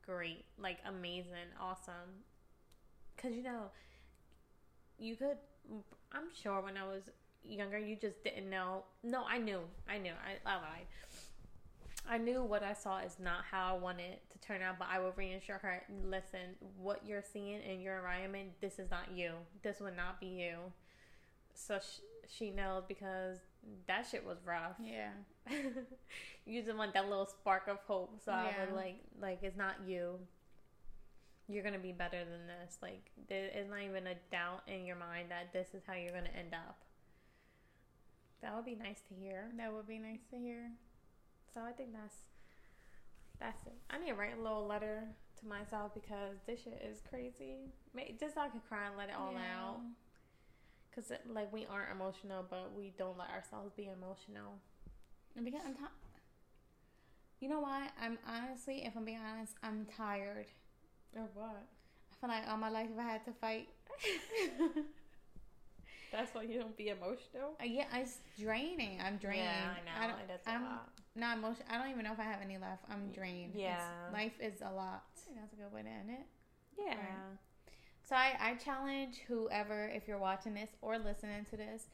great, 0.05 0.45
like 0.57 0.79
amazing, 0.85 1.51
awesome. 1.59 2.25
Cause 3.17 3.31
you 3.33 3.43
know, 3.43 3.71
you 4.97 5.15
could. 5.15 5.37
I'm 6.11 6.29
sure 6.33 6.61
when 6.61 6.75
I 6.77 6.83
was 6.83 7.03
younger, 7.47 7.77
you 7.77 7.95
just 7.95 8.23
didn't 8.23 8.49
know. 8.49 8.83
No, 9.03 9.23
I 9.27 9.37
knew. 9.37 9.61
I 9.89 9.97
knew. 9.97 10.11
I, 10.11 10.49
I 10.49 10.55
lied. 10.55 10.87
I 12.09 12.17
knew 12.17 12.43
what 12.43 12.63
I 12.63 12.73
saw 12.73 12.99
is 12.99 13.17
not 13.19 13.43
how 13.49 13.75
I 13.75 13.77
wanted 13.77 14.17
to 14.31 14.39
turn 14.39 14.61
out, 14.61 14.79
but 14.79 14.87
I 14.91 14.99
would 14.99 15.17
reassure 15.17 15.59
her, 15.59 15.83
listen, 16.03 16.55
what 16.77 17.01
you're 17.05 17.23
seeing 17.23 17.61
in 17.61 17.79
your 17.79 17.97
environment, 17.97 18.49
this 18.59 18.79
is 18.79 18.89
not 18.89 19.11
you. 19.13 19.33
This 19.61 19.79
would 19.79 19.95
not 19.95 20.19
be 20.19 20.27
you. 20.27 20.57
So 21.53 21.79
she, 21.79 22.01
she 22.27 22.51
knows 22.51 22.83
because 22.87 23.37
that 23.87 24.07
shit 24.09 24.25
was 24.25 24.37
rough. 24.45 24.75
Yeah. 24.83 25.11
you 26.45 26.63
just 26.63 26.75
want 26.75 26.93
that 26.93 27.07
little 27.07 27.27
spark 27.27 27.67
of 27.67 27.77
hope. 27.87 28.19
So 28.23 28.31
yeah. 28.31 28.47
I 28.61 28.65
would 28.65 28.75
like, 28.75 28.97
like 29.21 29.39
it's 29.43 29.57
not 29.57 29.75
you. 29.85 30.19
You're 31.47 31.63
gonna 31.63 31.79
be 31.79 31.91
better 31.91 32.19
than 32.19 32.47
this. 32.47 32.77
Like 32.81 33.11
there 33.29 33.49
is 33.55 33.69
not 33.69 33.81
even 33.81 34.07
a 34.07 34.15
doubt 34.31 34.63
in 34.67 34.85
your 34.85 34.95
mind 34.95 35.29
that 35.29 35.53
this 35.53 35.67
is 35.73 35.83
how 35.85 35.93
you're 35.93 36.13
gonna 36.13 36.29
end 36.37 36.53
up. 36.53 36.77
That 38.41 38.55
would 38.55 38.65
be 38.65 38.75
nice 38.75 39.01
to 39.09 39.13
hear. 39.13 39.49
That 39.57 39.71
would 39.71 39.87
be 39.87 39.99
nice 39.99 40.23
to 40.31 40.37
hear. 40.37 40.71
So 41.53 41.61
I 41.61 41.71
think 41.71 41.93
that's 41.93 42.15
that's 43.39 43.65
it. 43.65 43.73
I 43.89 43.97
need 43.99 44.09
to 44.09 44.13
write 44.13 44.37
a 44.37 44.41
little 44.41 44.65
letter 44.65 45.03
to 45.39 45.47
myself 45.47 45.93
because 45.93 46.37
this 46.45 46.61
shit 46.63 46.81
is 46.87 47.01
crazy. 47.09 47.71
Just 48.19 48.35
so 48.35 48.41
I 48.41 48.49
can 48.49 48.61
cry 48.67 48.87
and 48.87 48.97
let 48.97 49.09
it 49.09 49.15
all 49.19 49.33
yeah. 49.33 49.39
out. 49.59 49.79
Cause 50.93 51.11
like 51.31 51.51
we 51.53 51.65
aren't 51.65 51.91
emotional, 51.91 52.45
but 52.49 52.71
we 52.75 52.93
don't 52.97 53.17
let 53.17 53.29
ourselves 53.29 53.71
be 53.75 53.89
emotional. 53.95 54.59
And 55.35 55.45
because 55.45 55.61
I'm 55.65 55.73
t- 55.73 55.79
You 57.39 57.49
know 57.49 57.61
why? 57.61 57.87
I'm 58.01 58.17
honestly, 58.27 58.83
if 58.85 58.95
I'm 58.95 59.05
being 59.05 59.19
honest, 59.19 59.53
I'm 59.63 59.87
tired. 59.97 60.47
Or 61.15 61.29
what? 61.33 61.63
I 62.11 62.15
feel 62.19 62.29
like 62.29 62.47
all 62.47 62.57
my 62.57 62.69
life 62.69 62.89
I 62.99 63.03
had 63.03 63.25
to 63.25 63.31
fight. 63.33 63.69
That's 66.11 66.33
why 66.35 66.43
you 66.43 66.59
don't 66.59 66.75
be 66.75 66.89
emotional. 66.89 67.55
Uh, 67.59 67.63
yeah, 67.65 67.85
it's 67.95 68.17
draining. 68.39 68.99
I'm 69.01 69.17
drained. 69.17 69.43
Yeah, 69.43 69.73
I 69.97 70.07
know. 70.07 70.13
don't- 70.13 70.29
it 70.29 70.33
is 70.33 70.41
I'm 70.45 70.63
lot. 70.65 70.89
not 71.15 71.37
emotional. 71.37 71.67
I 71.69 71.77
don't 71.77 71.89
even 71.89 72.03
know 72.03 72.11
if 72.13 72.19
I 72.19 72.23
have 72.23 72.41
any 72.41 72.57
left. 72.57 72.83
I'm 72.89 73.11
drained. 73.11 73.55
It's- 73.55 73.61
Yeah. 73.61 74.09
life 74.11 74.39
is 74.41 74.61
a 74.61 74.71
lot. 74.71 75.05
That's 75.35 75.53
a 75.53 75.55
good 75.55 75.71
way 75.71 75.83
to 75.83 75.89
end 75.89 76.09
it. 76.09 76.25
Yeah. 76.77 76.95
Right. 76.95 77.37
So 78.03 78.15
I, 78.15 78.35
I 78.39 78.55
challenge 78.55 79.19
whoever, 79.27 79.87
if 79.87 80.07
you're 80.07 80.17
watching 80.17 80.53
this 80.53 80.69
or 80.81 80.97
listening 80.97 81.45
to 81.51 81.55
this, 81.57 81.87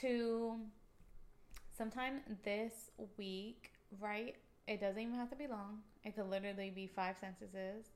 to 0.00 0.58
sometime 1.76 2.20
this 2.44 2.90
week, 3.16 3.70
right? 4.00 4.36
It 4.66 4.80
doesn't 4.80 5.00
even 5.00 5.14
have 5.14 5.30
to 5.30 5.36
be 5.36 5.46
long. 5.46 5.82
It 6.04 6.16
could 6.16 6.28
literally 6.28 6.70
be 6.70 6.86
five 6.86 7.16
sentences. 7.18 7.86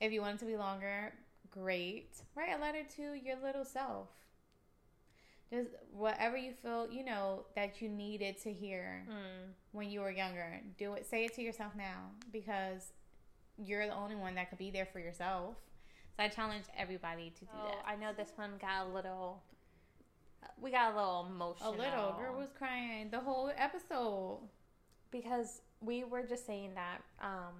If 0.00 0.12
you 0.12 0.20
want 0.20 0.36
it 0.36 0.38
to 0.40 0.44
be 0.46 0.56
longer, 0.56 1.12
great. 1.50 2.16
Write 2.34 2.56
a 2.56 2.60
letter 2.60 2.82
to 2.96 3.14
your 3.14 3.36
little 3.42 3.64
self. 3.64 4.08
Just 5.50 5.70
whatever 5.92 6.36
you 6.36 6.52
feel, 6.52 6.88
you 6.90 7.04
know, 7.04 7.44
that 7.54 7.80
you 7.80 7.88
needed 7.88 8.36
to 8.42 8.52
hear 8.52 9.06
Mm. 9.08 9.52
when 9.72 9.88
you 9.90 10.00
were 10.00 10.10
younger. 10.10 10.60
Do 10.76 10.94
it. 10.94 11.06
Say 11.06 11.24
it 11.24 11.34
to 11.34 11.42
yourself 11.42 11.72
now 11.76 12.10
because 12.32 12.92
you're 13.56 13.86
the 13.86 13.94
only 13.94 14.16
one 14.16 14.34
that 14.34 14.48
could 14.50 14.58
be 14.58 14.70
there 14.70 14.86
for 14.86 14.98
yourself. 14.98 15.54
So 16.16 16.22
I 16.24 16.28
challenge 16.28 16.64
everybody 16.76 17.30
to 17.30 17.40
do 17.44 17.50
Oh, 17.54 17.68
that. 17.68 17.84
I 17.86 17.94
know 17.96 18.12
this 18.12 18.32
one 18.36 18.52
got 18.60 18.86
a 18.86 18.88
little. 18.88 19.42
We 20.60 20.70
got 20.70 20.92
a 20.94 20.96
little 20.96 21.26
emotional. 21.30 21.74
A 21.74 21.76
little 21.76 22.12
girl 22.18 22.36
was 22.36 22.48
crying 22.56 23.10
the 23.10 23.20
whole 23.20 23.50
episode. 23.56 24.40
because 25.12 25.62
we 25.80 26.02
were 26.04 26.22
just 26.26 26.44
saying 26.46 26.74
that 26.74 27.00
um, 27.20 27.54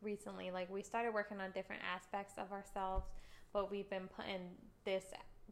recently. 0.00 0.50
Like 0.50 0.70
we 0.72 0.82
started 0.82 1.12
working 1.12 1.40
on 1.40 1.50
different 1.52 1.82
aspects 1.94 2.34
of 2.38 2.50
ourselves, 2.52 3.06
but 3.52 3.70
we've 3.70 3.88
been 3.90 4.08
putting 4.16 4.56
this 4.84 5.04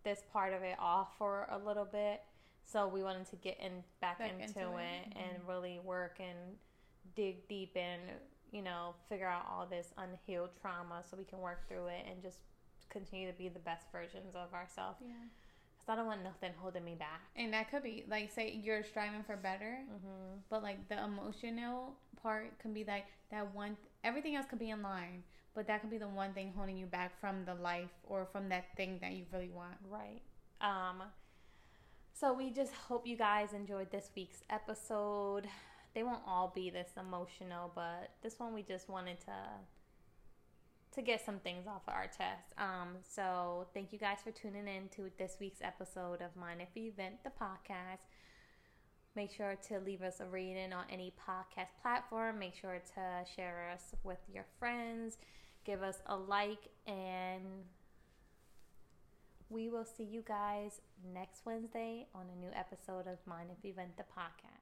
this 0.07 0.23
part 0.33 0.53
of 0.55 0.63
it 0.63 0.77
off 0.79 1.09
for 1.19 1.47
a 1.51 1.59
little 1.59 1.85
bit. 1.85 2.23
So 2.65 2.87
we 2.89 3.03
wanted 3.03 3.27
to 3.31 3.37
get 3.37 3.59
in 3.61 3.83
back, 4.01 4.21
Back 4.21 4.31
into, 4.31 4.45
into 4.45 4.77
it, 4.79 5.09
it. 5.11 5.17
and 5.17 5.49
really 5.49 5.81
work 5.85 6.19
and 6.21 6.39
dig 7.15 7.47
deep 7.49 7.77
and 7.77 8.03
you 8.53 8.63
know 8.63 8.95
figure 9.09 9.27
out 9.29 9.45
all 9.51 9.67
this 9.67 9.89
unhealed 9.99 10.51
trauma 10.61 11.03
so 11.09 11.17
we 11.17 11.25
can 11.25 11.41
work 11.41 11.69
through 11.69 11.87
it 11.87 12.05
and 12.11 12.23
just 12.23 12.39
continue 12.89 13.31
to 13.31 13.37
be 13.37 13.49
the 13.49 13.59
best 13.61 13.87
versions 13.93 14.35
of 14.35 14.55
ourselves. 14.55 14.99
Yeah. 15.01 15.13
Cause 15.79 15.93
I 15.93 15.97
don't 15.97 16.07
want 16.07 16.23
nothing 16.25 16.53
holding 16.59 16.85
me 16.85 16.95
back. 16.95 17.23
And 17.37 17.53
that 17.53 17.71
could 17.71 17.83
be 17.83 18.05
like 18.09 18.31
say 18.33 18.59
you're 18.63 18.85
striving 18.85 19.23
for 19.25 19.37
better, 19.37 19.79
Mm-hmm. 19.93 20.39
but 20.51 20.63
like 20.63 20.89
the 20.89 21.03
emotional 21.03 21.95
part 22.23 22.59
can 22.61 22.73
be 22.73 22.85
like 22.85 23.07
that 23.33 23.53
one 23.55 23.77
everything 24.07 24.37
else 24.37 24.47
could 24.49 24.61
be 24.61 24.71
in 24.71 24.83
line, 24.83 25.25
but 25.55 25.67
that 25.67 25.81
could 25.81 25.91
be 25.91 25.99
the 25.99 26.09
one 26.09 26.33
thing 26.33 26.53
holding 26.57 26.79
you 26.79 26.87
back 26.87 27.21
from 27.21 27.45
the 27.45 27.55
life 27.55 27.91
or 28.05 28.27
from 28.31 28.49
that 28.51 28.77
thing 28.77 28.99
that 29.01 29.13
you 29.13 29.25
really 29.33 29.51
want. 29.51 29.75
Right. 29.91 30.23
Um 30.61 31.03
so 32.13 32.33
we 32.33 32.51
just 32.51 32.73
hope 32.73 33.07
you 33.07 33.17
guys 33.17 33.53
enjoyed 33.53 33.91
this 33.91 34.11
week's 34.17 34.43
episode. 34.49 35.49
They 35.95 36.03
won't 36.03 36.23
all 36.27 36.53
be 36.55 36.71
this 36.71 36.91
emotional, 36.99 37.73
but 37.75 38.11
this 38.23 38.39
one 38.39 38.55
we 38.55 38.63
just 38.63 38.89
wanted 38.89 39.19
to 39.21 39.35
to 40.93 41.03
get 41.03 41.25
some 41.25 41.39
things 41.41 41.67
off 41.67 41.83
of 41.89 41.95
our 41.95 42.07
chest. 42.07 42.53
Um 42.59 42.97
so 43.03 43.67
thank 43.75 43.93
you 43.93 43.99
guys 43.99 44.19
for 44.23 44.31
tuning 44.31 44.69
in 44.69 44.89
to 44.97 45.11
this 45.19 45.37
week's 45.41 45.61
episode 45.63 46.23
of 46.23 46.37
Mind 46.37 46.61
If 46.63 46.69
You 46.75 46.93
Vent 46.97 47.25
the 47.25 47.31
podcast. 47.31 48.05
Make 49.17 49.33
sure 49.33 49.57
to 49.69 49.81
leave 49.81 50.03
us 50.03 50.21
a 50.21 50.27
rating 50.27 50.75
on 50.75 50.85
any 50.91 51.15
podcast 51.27 51.69
platform. 51.81 52.39
Make 52.39 52.55
sure 52.55 52.79
to 52.95 53.25
share 53.35 53.71
us 53.73 53.95
with 54.05 54.19
your 54.31 54.45
friends. 54.59 55.17
Give 55.65 55.83
us 55.83 56.03
a 56.07 56.15
like 56.15 56.69
and 56.87 57.65
we 59.49 59.71
will 59.71 59.87
see 59.87 60.05
you 60.05 60.23
guys 60.27 60.83
next 61.15 61.47
Wednesday 61.47 62.07
on 62.15 62.27
a 62.37 62.39
new 62.39 62.51
episode 62.55 63.07
of 63.11 63.19
Mind 63.27 63.49
If 63.57 63.65
You 63.65 63.73
the 63.97 64.03
podcast. 64.03 64.56